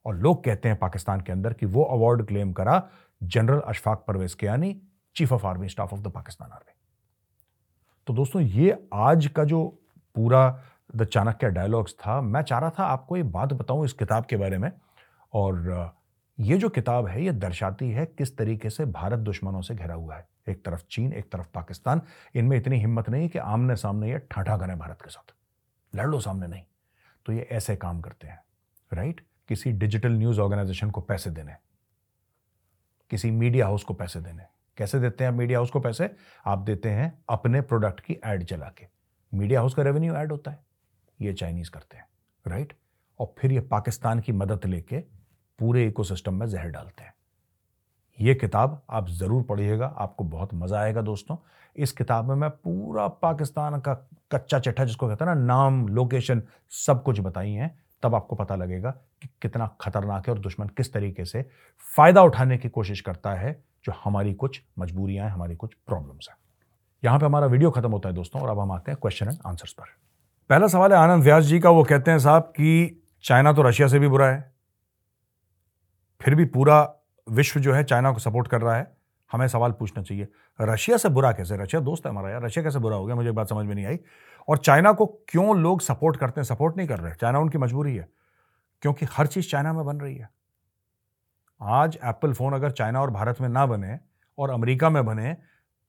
और 0.05 0.15
लोग 0.15 0.43
कहते 0.43 0.69
हैं 0.69 0.79
पाकिस्तान 0.79 1.21
के 1.21 1.31
अंदर 1.31 1.53
कि 1.53 1.65
वो 1.65 1.83
अवार्ड 1.83 2.27
क्लेम 2.27 2.53
करा 2.53 2.87
general 3.23 3.59
Ashfaq 3.59 4.05
Parvez 4.07 4.33
Kayani 4.33 4.81
chief 5.15 5.33
of 5.33 5.45
army, 5.45 5.69
staff 5.69 5.93
of 5.93 6.01
the 6.01 6.07
Pakistan 6.07 6.51
army. 6.51 6.76
तो 8.07 8.13
दोस्तों, 8.13 8.41
ये 8.41 8.87
आज 8.93 9.25
का 9.27 9.43
जो 9.43 9.63
पूरा 10.15 10.59
द 10.95 11.05
चाणक्य 11.05 11.49
डायलॉग्स 11.49 11.93
था, 11.95 12.19
मैं 12.21 12.41
चाह 12.41 12.59
रहा 12.59 12.69
था 12.69 12.83
आपको 12.83 13.17
ये 13.17 13.23
बात 13.25 13.53
बताऊँ 13.53 13.85
इस 13.85 13.93
किताब 13.93 14.25
के 14.25 14.37
बारे 14.37 14.57
में। 14.57 14.71
और, 15.33 15.91
ये 16.37 16.57
जो 16.57 16.69
किताब 16.69 17.07
है, 17.07 17.23
ये 17.23 17.31
दर्शाती 17.33 17.89
है 17.91 18.05
किस 18.07 18.35
तरीके 18.37 18.69
से 18.69 18.85
भारत 18.87 19.19
दुश्मनों 19.19 19.61
से 19.61 19.75
घिरा 19.75 19.93
हुआ 19.93 20.15
है। 20.15 20.27
एक 20.49 20.63
तरफ़ 20.65 20.83
चीन, 20.91 21.11
एक 21.13 21.31
तरफ़ 21.31 21.47
पाकिस्तान, 21.53 22.01
इनमें 22.35 22.57
इतनी 22.57 22.79
हिम्मत 22.79 23.09
नहीं 23.09 23.29
कि 23.29 23.39
आमने 23.39 23.75
सामने 23.75 24.11
ये 24.11 24.19
ठाठा 24.31 24.57
करें 24.57 24.77
भारत 24.79 25.01
के 25.01 25.09
साथ। 25.09 25.33
लड़ 25.93 26.07
लो 26.07 26.19
सामने 26.19 26.47
नहीं 26.47 26.63
तो 27.25 27.33
ये 27.33 27.47
ऐसे 27.51 27.75
काम 27.75 28.01
करते 28.01 28.27
हैं 28.27 28.41
राइट 28.91 29.21
किसी 29.49 29.71
डिजिटल 29.73 30.11
न्यूज़ 30.11 30.39
ऑर्गेनाइजेशन 30.41 30.91
को 30.91 31.01
पैसे 31.01 31.29
देने, 31.29 31.55
किसी 33.11 33.31
मीडिया 33.31 33.65
हाउस 33.65 33.83
को 33.83 33.93
पैसे 33.93 34.21
देने। 34.21 34.43
कैसे 34.77 34.99
देते 34.99 35.23
हैं 35.23 35.31
मीडिया 35.31 35.59
हाउस 35.59 35.69
को 35.69 35.79
पैसे? 35.79 36.09
आप 36.45 36.59
देते 36.59 36.89
हैं 36.89 37.11
अपने 37.29 37.61
प्रोडक्ट 37.61 37.99
की 37.99 38.17
एड 38.25 38.43
चला 38.43 38.71
के। 38.77 38.85
मीडिया 39.31 39.59
हाउस 39.59 39.73
का 39.73 39.83
रेवेन्यू 39.83 40.13
ऐड 40.15 40.31
होता 40.31 40.51
है। 40.51 40.59
ये 41.19 41.33
चाइनीज़ 41.33 41.71
करते 41.71 41.97
हैं 41.97 42.05
राइट 42.45 42.73
और 43.19 43.33
फिर 43.37 43.51
ये 43.51 43.59
पाकिस्तान 43.61 44.19
की 44.19 44.31
मदद 44.33 44.65
लेके 44.65 44.99
पूरे 45.59 45.85
इकोसिस्टम 45.87 46.33
में 46.33 46.45
जहर 46.47 46.69
डालते 46.69 47.03
हैं। 47.03 47.13
ये 48.17 48.33
किताब 48.35 48.81
आप 48.89 49.09
ज़रूर 49.09 49.43
पढ़िएगा, 49.43 49.85
आपको 49.87 50.23
बहुत 50.23 50.53
मज़ा 50.53 50.79
आएगा 50.79 51.01
दोस्तों। 51.01 51.37
इस 51.75 51.91
किताब 51.91 52.29
में 52.29 52.35
मैं 52.35 52.49
पूरा 52.49 53.07
पाकिस्तान 53.07 53.79
का 53.79 53.93
कच्चा 54.31 54.59
चिट्ठा 54.59 54.85
जिसको 54.85 55.07
कहते 55.07 55.25
हैं 55.25 55.35
ना, 55.35 55.41
नाम 55.43 55.87
लोकेशन 55.87 56.41
सब 56.85 57.03
कुछ 57.03 57.19
बताई 57.19 57.51
हैं। 57.51 57.77
तब 58.03 58.15
आपको 58.15 58.35
पता 58.35 58.55
लगेगा 58.55 58.91
कि 59.21 59.27
कितना 59.41 59.67
खतरनाक 59.81 60.27
है 60.27 60.33
और 60.33 60.39
दुश्मन 60.39 60.67
किस 60.67 60.91
तरीके 60.93 61.25
से 61.25 61.41
फ़ायदा 61.85 62.23
उठाने 62.23 62.57
की 62.57 62.69
कोशिश 62.69 63.01
करता 63.01 63.33
है 63.33 63.51
जो 63.87 63.93
हमारी 64.03 64.33
कुछ 64.33 64.61
मजबूरियाँ 64.79 65.25
हैं, 65.25 65.31
हमारी 65.31 65.55
कुछ 65.55 65.73
प्रॉब्लम्स 65.87 66.27
हैं। 66.29 66.37
यहाँ 67.03 67.19
पे 67.19 67.25
हमारा 67.25 67.47
वीडियो 67.47 67.71
खत्म 67.71 67.91
होता 67.91 68.09
है 68.09 68.15
दोस्तों, 68.15 68.41
और 68.41 68.49
अब 68.49 68.59
हम 68.59 68.71
आते 68.71 68.91
हैं 68.91 68.99
क्वेश्चन 69.01 69.27
एंड 69.27 69.37
आंसर्स 69.45 69.73
पर। 69.73 69.95
पहला 70.49 70.67
सवाल 70.67 70.93
है 70.93 70.97
आनंद 70.99 71.23
व्यास 71.23 71.43
जी 71.43 71.59
का, 71.59 71.69
वो 71.69 71.83
कहते 71.83 72.11
हैं, 72.11 72.19
साहब, 72.19 72.43
कि 72.43 73.01
चाइना 73.23 73.53
तो 73.53 73.61
रशिया 73.61 73.87
से 73.87 73.99
भी 73.99 74.07
बुरा 74.07 74.27
है, 74.27 74.51
फिर 76.21 76.35
भी 76.35 76.45
पूरा 76.47 76.77
विश्व 77.27 77.59
जो 77.59 77.73
है 77.73 77.83
चाइना 77.83 78.11
को 78.11 78.19
सपोर्ट 78.19 78.47
कर 78.47 78.61
रहा 78.61 78.75
है। 78.75 78.95
हमें 79.31 79.47
सवाल 79.47 79.71
पूछना 79.71 80.03
चाहिए, 80.03 80.27
रशिया 80.59 80.97
से 80.97 81.09
बुरा 81.09 81.31
कैसे? 81.31 81.57
रशिया 81.57 81.81
दोस्त 81.81 82.05
है 82.05 82.11
हमारा 82.11 82.29
यार, 82.29 82.43
रशिया 82.43 82.63
कैसे 82.63 82.79
बुरा 82.79 82.97
हो 82.97 83.05
गया? 83.05 83.15
मुझे 83.15 83.29
एक 83.29 83.35
बात 83.35 83.49
समझ 83.49 83.65
में 83.65 83.73
नहीं 83.75 83.85
आई। 83.85 83.99
और 84.47 84.57
चाइना 84.57 84.91
को 84.91 85.05
क्यों 85.29 85.57
लोग 85.57 85.81
सपोर्ट 85.81 86.17
करते 86.17 86.41
हैं? 86.41 86.45
सपोर्ट 86.45 86.77
नहीं 86.77 86.87
कर 86.87 86.99
रहे। 86.99 87.13
चाइना 87.13 87.39
उनकी 87.39 87.57
मजबूरी 87.57 87.95
है, 87.95 88.07
क्योंकि 88.83 89.05
हर 89.11 89.27
चीज़ 89.27 89.49
चाइना 89.49 89.73
में 89.73 89.85
बन 89.85 89.97
रही 89.97 90.15
है। 90.15 90.29
आज 91.61 91.97
एप्पल 92.03 92.33
फ़ोन 92.33 92.53
अगर 92.53 92.71
चाइना 92.71 93.01
और 93.01 93.11
भारत 93.11 93.41
में 93.41 93.47
ना 93.49 93.65
बने 93.65 93.99
और 94.37 94.49
अमेरिका 94.49 94.89
में 94.89 95.05
बने 95.05 95.35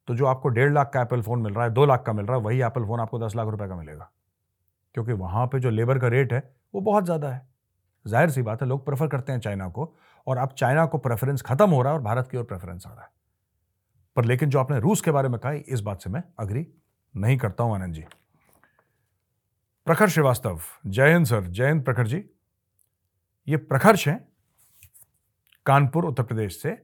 तो 0.09 0.15
जो 0.15 0.27
आपको 0.27 0.49
डेढ़ 0.49 0.73
लाख 0.73 0.91
का 0.95 1.01
एप्पल 1.03 1.23
फ़ोन 1.23 1.43
मिल 1.43 1.55
रहा 1.55 1.65
है, 1.65 1.71
दो 1.71 1.85
लाख 1.87 2.03
का 2.03 2.13
मिल 2.13 2.27
रहा 2.27 2.37
है, 2.37 2.43
वही 2.43 2.61
एप्पल 2.63 2.85
फ़ोन 2.85 3.01
आपको 3.01 3.19
दस 3.19 3.37
लाख 3.37 3.49
रुपए 3.49 3.69
का 3.69 3.77
मिलेगा। 3.77 4.11
क्योंकि 4.95 5.13
वहाँ 5.13 5.47
पे 5.47 5.61
जो 5.61 5.71
लेबर 5.71 5.99
का 5.99 6.09
रेट 6.09 6.33
है, 6.33 6.43
वो 6.75 6.81
बहुत 6.81 7.05
ज़्यादा 7.05 7.33
है। 7.33 7.47
ज़ाहिर 8.07 8.31
सी 8.31 8.43
बात 8.43 8.63
है, 8.63 8.69
लोग 8.69 8.85
प्रेफर 8.87 9.07
करते 9.07 9.33
हैं 9.33 9.41
चाइना 9.41 9.69
को 9.69 9.95
और 10.27 10.39
अब 10.39 10.53
चाइना 10.53 10.87
को 10.87 10.99
प्रेफरेंस 10.99 11.43
खत्म 11.43 11.71
हो 11.71 11.83
रहा 11.83 11.93
है 11.93 11.99
और 11.99 12.05
भारत 12.05 12.29
की 12.29 12.37
ओर 12.37 12.45
प्रेफरेंस 12.45 12.87
आ 12.87 12.93
रहा 12.93 13.03
है। 13.03 13.11
पर 14.17 14.25
लेकिन 14.25 14.51
जो 14.51 14.59
आपने 14.59 14.79
रूस 14.81 15.01
के 15.01 15.11
बारे 15.11 15.29
में 15.29 15.39
कहा 15.41 15.53
इस 15.53 15.81
बात 15.81 16.03
से 16.03 16.11
मैं 16.11 16.23
अग्री 16.39 16.67
नहीं 17.15 17.37
करता 17.39 17.65
हूँ, 17.65 17.75
आनंद 17.75 17.95
जी। 17.95 18.05
प्रखर 19.87 20.09
श्रीवास्तव। 20.09 20.61
जय 20.87 21.13
हिंद, 21.13 21.27
सर। 21.27 21.41
जय 21.43 21.67
हिंद, 21.67 21.85
प्रखर 21.85 22.07
जी। 22.07 22.25
ये 23.49 23.57
प्रखर्ष 23.57 24.09
हैं 24.09 24.28
कानपुर, 25.69 26.05
उत्तर 26.07 26.23
प्रदेश 26.23 26.61
से। 26.63 26.77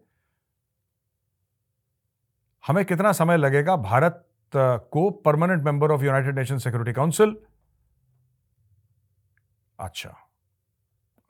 हमें 2.64 2.84
कितना 2.84 3.12
समय 3.14 3.36
लगेगा 3.36 3.76
भारत 3.78 4.24
को 4.52 5.10
permanent 5.24 5.64
member 5.64 5.90
of 5.90 6.02
United 6.04 6.38
Nation 6.38 6.58
security 6.58 6.92
council 6.92 7.36
अच्छा। 9.78 10.14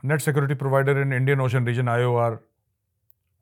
Net 0.02 0.20
security 0.20 0.54
provider 0.54 0.98
in 0.98 1.12
Indian 1.12 1.40
ocean 1.40 1.66
region 1.66 1.88
IOR 1.88 2.32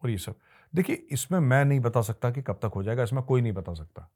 और 0.03 0.11
ये 0.11 0.19
सब। 0.19 0.35
देखिए, 0.73 0.97
इसमें 1.11 1.39
मैं 1.41 1.65
नहीं 1.65 1.81
बता 1.81 2.01
सकता 2.03 2.31
कि 2.31 2.43
कब 2.43 2.59
तक 2.63 2.73
हो 2.75 2.83
जाएगा, 2.83 3.03
इसमें 3.03 3.23
कोई 3.23 3.41
नहीं 3.41 3.53
बता 3.53 3.75
सकता। 3.75 4.09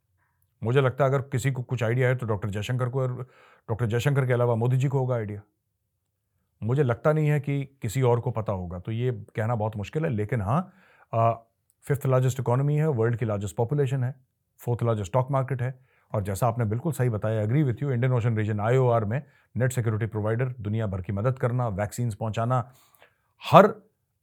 मुझे 0.62 0.80
लगता 0.80 1.04
है 1.04 1.10
अगर 1.10 1.22
किसी 1.22 1.50
को 1.52 1.62
कुछ 1.62 1.82
आइडिया 1.82 2.08
है 2.08 2.16
तो 2.16 2.26
डॉक्टर 2.26 2.50
जयशंकर 2.50 2.88
को 2.88 3.06
डॉक्टर 3.06 3.86
जयशंकर 3.86 4.26
के 4.26 4.32
अलावा 4.32 4.54
मोदी 4.54 4.76
जी 4.76 4.88
को 4.88 4.98
होगा 4.98 5.14
आइडिया 5.14 5.40
मुझे 6.62 6.82
लगता 6.82 7.12
नहीं 7.12 7.28
है 7.28 7.40
कि 7.40 7.62
किसी 7.82 8.02
और 8.02 8.20
को 8.20 8.30
पता 8.30 8.52
होगा। 8.52 8.78
तो 8.78 8.92
ये 8.92 9.12
कहना 9.36 9.54
बहुत 9.54 9.76
मुश्किल 9.76 10.04
है 10.04 10.10
लेकिन 10.10 10.40
हाँ 10.40 10.60
फिफ्थ 11.84 12.06
लार्जेस्ट 12.06 12.40
इकोनॉमी 12.40 12.76
है 12.76 12.88
वर्ल्ड 12.90 13.16
की 13.16 13.24
लार्जेस्ट 13.24 13.56
पॉपुलेशन 13.56 14.04
है 14.04 14.14
फोर्थ 14.60 14.82
लार्जेस्ट 14.82 15.10
स्टॉक 15.10 15.30
मार्केट 15.30 15.62
है। 15.62 15.78
और 16.12 16.22
जैसा 16.22 16.46
आपने 16.46 16.64
बिल्कुल 16.64 16.92
सही 16.92 17.08
बताया 17.08 17.40
agree 17.42 17.62
with 17.62 17.82
you 17.82 17.90
Indian 17.90 18.12
Ocean 18.12 18.36
region 18.36 18.60
IOR 18.60 19.04
में 19.04 19.22
नेट 19.54 19.72
सिक्योरिटी 19.72 20.06
प्रोवाइडर 20.06 20.54
दुनिया 20.60 20.86
भर 20.86 21.00
की 21.02 21.12
मदद 21.12 21.38
करना 21.38 21.68
वैक्सीन 21.68 22.10
पहुंचाना 22.10 22.64
हर 23.42 23.66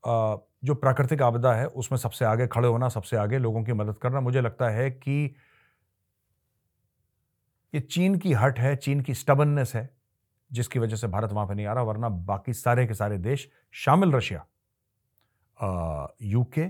आ, 0.04 0.36
जो 0.64 0.76
प्राकृतिक 0.76 1.22
आपदा 1.22 1.54
है 1.54 1.66
उसमें 1.66 1.98
सबसे 2.00 2.26
आगे 2.26 2.48
खड़े 2.48 2.68
होना 2.68 2.90
सबसे 2.90 3.18
आगे 3.18 3.38
लोगों 3.38 3.64
की 3.64 3.74
मदद 3.74 3.98
करना 3.98 4.20
मुझे 4.22 4.42
लगता 4.42 4.70
है 4.70 4.90
कि 4.92 5.36
ये 7.74 7.80
चीन 7.80 8.16
की 8.16 8.34
हट 8.34 8.60
है 8.60 8.76
चीन 8.76 9.02
की 9.02 9.14
स्टबननेस 9.14 9.72
है। 9.76 9.90
जिसकी 10.54 10.80
वजह 10.80 10.96
से 10.96 11.08
भारत 11.08 11.32
वहाँ 11.32 11.48
पर 11.48 11.56
नहीं 11.56 11.66
आ 11.66 11.74
रहा, 11.74 11.84
वरना 11.84 12.10
बाकी 12.10 12.54
सारे 12.54 12.86
के 12.88 12.94
सारे 12.94 13.18
देश 13.18 13.50
शामिल 13.74 14.12
रशिया 14.12 14.46
यूके 16.22 16.68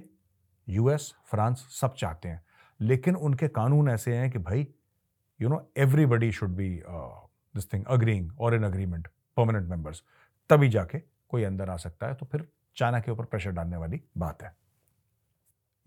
यूएस 0.68 1.14
फ्रांस 1.26 1.68
सब 1.72 1.96
चाहते 1.96 2.30
हैं। 2.30 2.44
लेकिन 2.80 3.16
उनके 3.16 3.48
कानून 3.48 3.90
ऐसे 3.90 4.16
हैं 4.16 4.30
कि 4.32 4.40
भाई 4.40 4.68
you 5.40 5.50
know 5.50 5.72
everybody 5.78 6.32
should 6.32 6.50
be 6.50 6.70
this 6.86 7.72
thing 7.74 7.86
agreeing 7.86 8.32
और 8.40 8.56
इन 8.56 8.64
अग्रीमेंट 8.64 9.08
परमानेंट 9.38 9.70
मेंबर्स 9.70 10.04
तभी 10.50 10.70
जाके 10.70 11.00
कोई 11.30 11.44
अंदर 11.44 11.70
आ 11.70 11.76
सकता 11.78 12.08
है 12.08 12.14
तो 12.14 12.26
फिर 12.26 12.48
चाइना 12.76 13.00
के 13.00 13.12
ऊपर 13.12 13.26
प्रेशर 13.26 13.52
डालने 13.52 13.78
वाली 13.78 14.02
बात 14.18 14.44
है। 14.44 14.56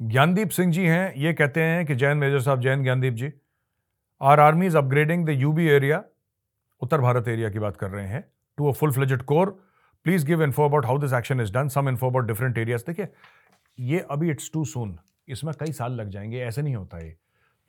ज्ञानदीप 0.00 0.48
सिंह 0.48 0.72
जी 0.72 0.86
हैं, 0.86 1.14
ये 1.14 1.32
कहते 1.32 1.62
हैं 1.62 1.86
कि 1.86 1.94
जैन 1.94 2.16
मेजर 2.16 2.40
साहब, 2.40 2.60
Jain 2.60 2.82
Gyandeep 2.82 3.14
ji 3.14 3.32
our 4.20 4.40
army 4.40 4.66
is 4.66 4.76
upgrading 4.78 5.26
the 5.26 5.30
UB 5.30 5.66
area 5.66 6.02
Uttar 6.82 7.00
Bharat 7.00 7.28
area 7.28 7.50
की 7.50 7.58
बात 7.58 7.76
कर 7.76 7.90
रहे 7.90 8.06
हैं 8.06 8.24
to 8.58 8.68
a 8.68 8.72
full 8.72 8.92
fledged 8.92 9.22
corps 9.24 9.50
please 10.06 10.26
give 10.26 10.42
info 10.42 10.64
about 10.64 10.86
how 10.86 10.98
this 10.98 11.12
action 11.12 11.40
is 11.40 11.52
done 11.52 11.68
some 11.68 11.88
info 11.88 12.06
about 12.06 12.26
different 12.26 12.58
areas 12.58 12.84
देखिए, 12.86 13.08
ये 13.78 13.98
अभी 14.10 14.30
it's 14.30 14.50
too 14.52 14.64
soon 14.64 14.98
इसमें 15.28 15.54
कई 15.60 15.72
साल 15.72 15.92
लग 15.92 16.08
जाएँगे, 16.10 16.40
ऐसे 16.40 16.62
नहीं 16.62 16.74
होता 16.76 16.96
है 16.96 17.16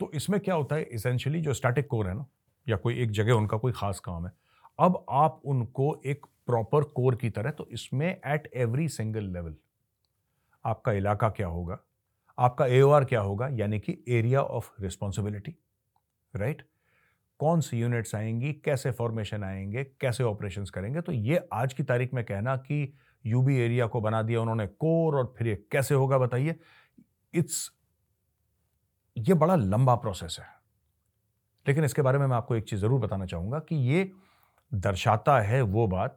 तो 0.00 0.10
इसमें 0.14 0.38
क्या 0.40 0.54
होता 0.54 0.76
है? 0.76 0.82
इसेंशियली 0.82 1.40
जो 1.40 1.54
स्टैटिक 1.54 1.86
कोर 1.86 2.08
है 2.08 2.14
ना, 2.14 2.26
या 2.66 2.76
कोई 2.76 2.98
एक 3.02 3.10
जगह 3.10 3.32
उनका 3.32 3.56
कोई 3.56 3.72
खास 3.72 4.00
काम 4.00 4.26
है, 4.26 4.32
अब 4.78 5.04
आप 5.10 5.40
उनको 5.44 5.94
एक 6.06 6.26
प्रॉपर 6.46 6.84
कोर 6.92 7.16
की 7.16 7.30
तरह 7.30 7.50
तो 7.50 7.66
इसमें 7.72 8.08
एट 8.08 8.50
एवरी 8.56 8.88
सिंगल 8.90 9.24
लेवल 9.32 9.54
आपका 10.64 10.92
इलाका 10.92 11.28
क्या 11.30 11.46
होगा? 11.48 11.78
आपका 12.38 12.66
ए 12.66 12.80
क्या 13.04 13.20
होगा? 13.20 13.48
यानी 13.52 13.78
कि 13.80 13.96
एरिया 14.08 14.40
ऑफ़ 14.40 14.70
रिस्पॉन्सिबिलिटी 14.80 15.54
राइट 16.34 16.62
कौन 17.40 17.60
सी 17.60 17.80
यूनिट्स 17.80 18.14
आएँगी, 18.14 18.52
कैसे 18.54 18.90
फॉर्मेशन 18.90 19.44
आएँगे, 19.44 19.84
कैसे 20.00 20.24
ऑपरेशन 20.24 20.64
करेंगे? 20.64 21.00
तो 21.00 21.12
ये 21.12 21.48
आज 21.52 21.72
की 21.72 21.82
तारीख 21.82 22.14
में 22.14 22.24
कहना 22.24 22.56
कि 22.56 22.92
यूबी 23.24 23.56
एरिया 23.56 23.86
को 23.86 24.00
बना 24.00 24.22
दिया 24.22 24.40
उन्होंने 24.40 24.66
कोर 24.66 25.16
और 25.16 25.34
फिर 25.38 25.48
ये 25.48 25.54
कैसे 25.72 25.94
होगा 25.94 26.18
बताइए। 26.18 26.54
इट्स 27.34 27.70
ये 29.16 29.34
बड़ा 29.34 29.54
लंबा 29.56 29.94
प्रोसेस 29.94 30.36
है। 30.40 30.46
लेकिन 31.66 31.84
इसके 31.84 32.02
बारे 32.02 32.18
में 32.18 32.26
मैं 32.26 32.36
आपको 32.36 32.56
एक 32.56 32.68
चीज़ 32.68 32.80
ज़रूर 32.80 33.00
बताना 33.00 33.26
चाहूँगा 33.26 33.58
कि 33.58 33.76
ये 33.76 34.10
दर्शाता 34.72 35.38
है 35.40 35.60
वो 35.62 35.86
बात 35.86 36.16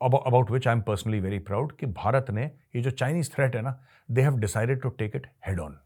about 0.00 0.50
which 0.50 0.66
I 0.68 0.74
am 0.74 0.80
personally 0.82 1.20
very 1.20 1.38
proud 1.38 1.72
कि 1.72 1.86
भारत 1.86 2.30
ने 2.30 2.44
ये 2.76 2.82
जो 2.82 2.90
चाइनीज़ 2.90 3.30
थ्रेट 3.32 3.56
है 3.56 3.62
ना 3.62 3.78
they 4.10 4.22
have 4.22 4.38
decided 4.38 4.80
to 4.82 4.88
take 4.88 5.16
it 5.16 5.26
head 5.46 5.60
on 5.60 5.78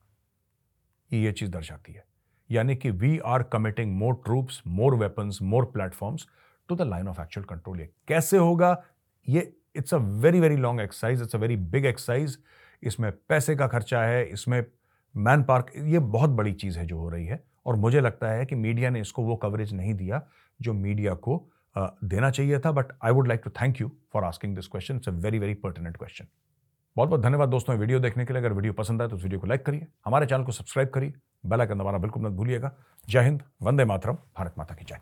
ये 1.10 1.32
चीज़ 1.32 1.50
दर्शाती 1.50 1.92
है। 1.92 2.04
यानी 2.50 2.76
कि 2.76 2.90
we 2.92 3.18
are 3.26 3.42
committing 3.52 3.96
more 3.98 4.14
troops 4.24 4.62
more 4.68 4.94
weapons 4.96 5.42
more 5.42 5.64
platforms 5.74 6.26
to 6.68 6.76
the 6.76 6.82
line 6.84 7.08
of 7.08 7.20
actual 7.20 7.46
control 7.46 7.80
ये 7.80 7.88
कैसे 8.08 8.36
होगा? 8.38 8.76
ये 9.26 9.52
it's 9.76 9.94
a 9.94 9.96
very 9.96 10.40
very 10.40 10.56
long 10.56 10.80
exercise 10.80 11.22
it's 11.22 11.36
a 11.36 11.38
very 11.38 11.56
big 11.56 11.86
exercise 11.86 12.38
इसमें 12.82 13.10
पैसे 13.28 13.56
का 13.56 13.66
खर्चा 13.68 14.02
है, 14.02 14.24
इसमें 14.24 14.64
मैन 15.14 15.42
पार्क 15.42 15.72
ये 15.76 15.98
बहुत 15.98 16.30
बड़ी 16.30 16.52
चीज़ 16.54 16.78
है 16.78 16.86
जो 16.86 16.98
हो 16.98 17.08
रही 17.08 17.26
है। 17.26 17.42
और 17.66 17.76
मुझे 17.76 18.00
लगता 18.00 18.30
है 18.30 18.44
कि 18.46 18.54
मीडिया 18.56 18.90
ने 18.90 19.00
इसको 19.00 19.22
वो 19.22 19.36
कवरेज 19.36 19.72
नहीं 19.74 19.94
दिया 19.94 20.20
जो 20.60 20.72
मीडिया 20.74 21.14
को 21.16 21.36
देना 21.76 22.30
चाहिए 22.30 22.58
था। 22.58 22.70
But 22.72 22.92
I 23.04 23.12
would 23.12 23.28
like 23.28 23.40
to 23.44 23.50
thank 23.52 23.80
you 23.80 23.90
for 24.12 24.24
asking 24.24 24.54
this 24.56 24.68
question 24.68 24.96
it's 24.96 25.08
a 25.08 25.12
very 25.14 25.38
very 25.38 25.54
pertinent 25.56 25.96
question 25.96 26.26
बहुत 26.96 27.08
बहुत 27.08 27.22
धन्यवाद 27.22 27.48
दोस्तों 27.48 27.76
वीडियो 27.76 27.98
देखने 28.00 28.24
के 28.24 28.32
लिए। 28.32 28.42
अगर 28.42 28.52
वीडियो 28.52 28.72
पसंद 28.72 29.02
आए 29.02 29.08
तो 29.08 29.16
वीडियो 29.16 29.40
को 29.40 29.46
लाइक 29.46 29.64
करिए। 29.66 29.86
हमारे 30.06 30.26
चैनल 30.26 30.44
को 30.44 30.52
सब्सक्राइब 30.52 30.88
करिए। 30.88 31.12
बेल 31.44 31.60
आइकन 31.60 31.78
दबाना 31.78 31.98
बिल्कुल 31.98 32.22
मत 32.22 32.32
भूलिएगा। 32.32 32.72
जय 33.08 33.22
हिंद 33.22 33.42
वंदे 33.62 33.84
मातरम 33.84 34.14
भारत 34.36 34.54
माता 34.58 34.74
की 34.74 34.84
जय। 34.84 35.00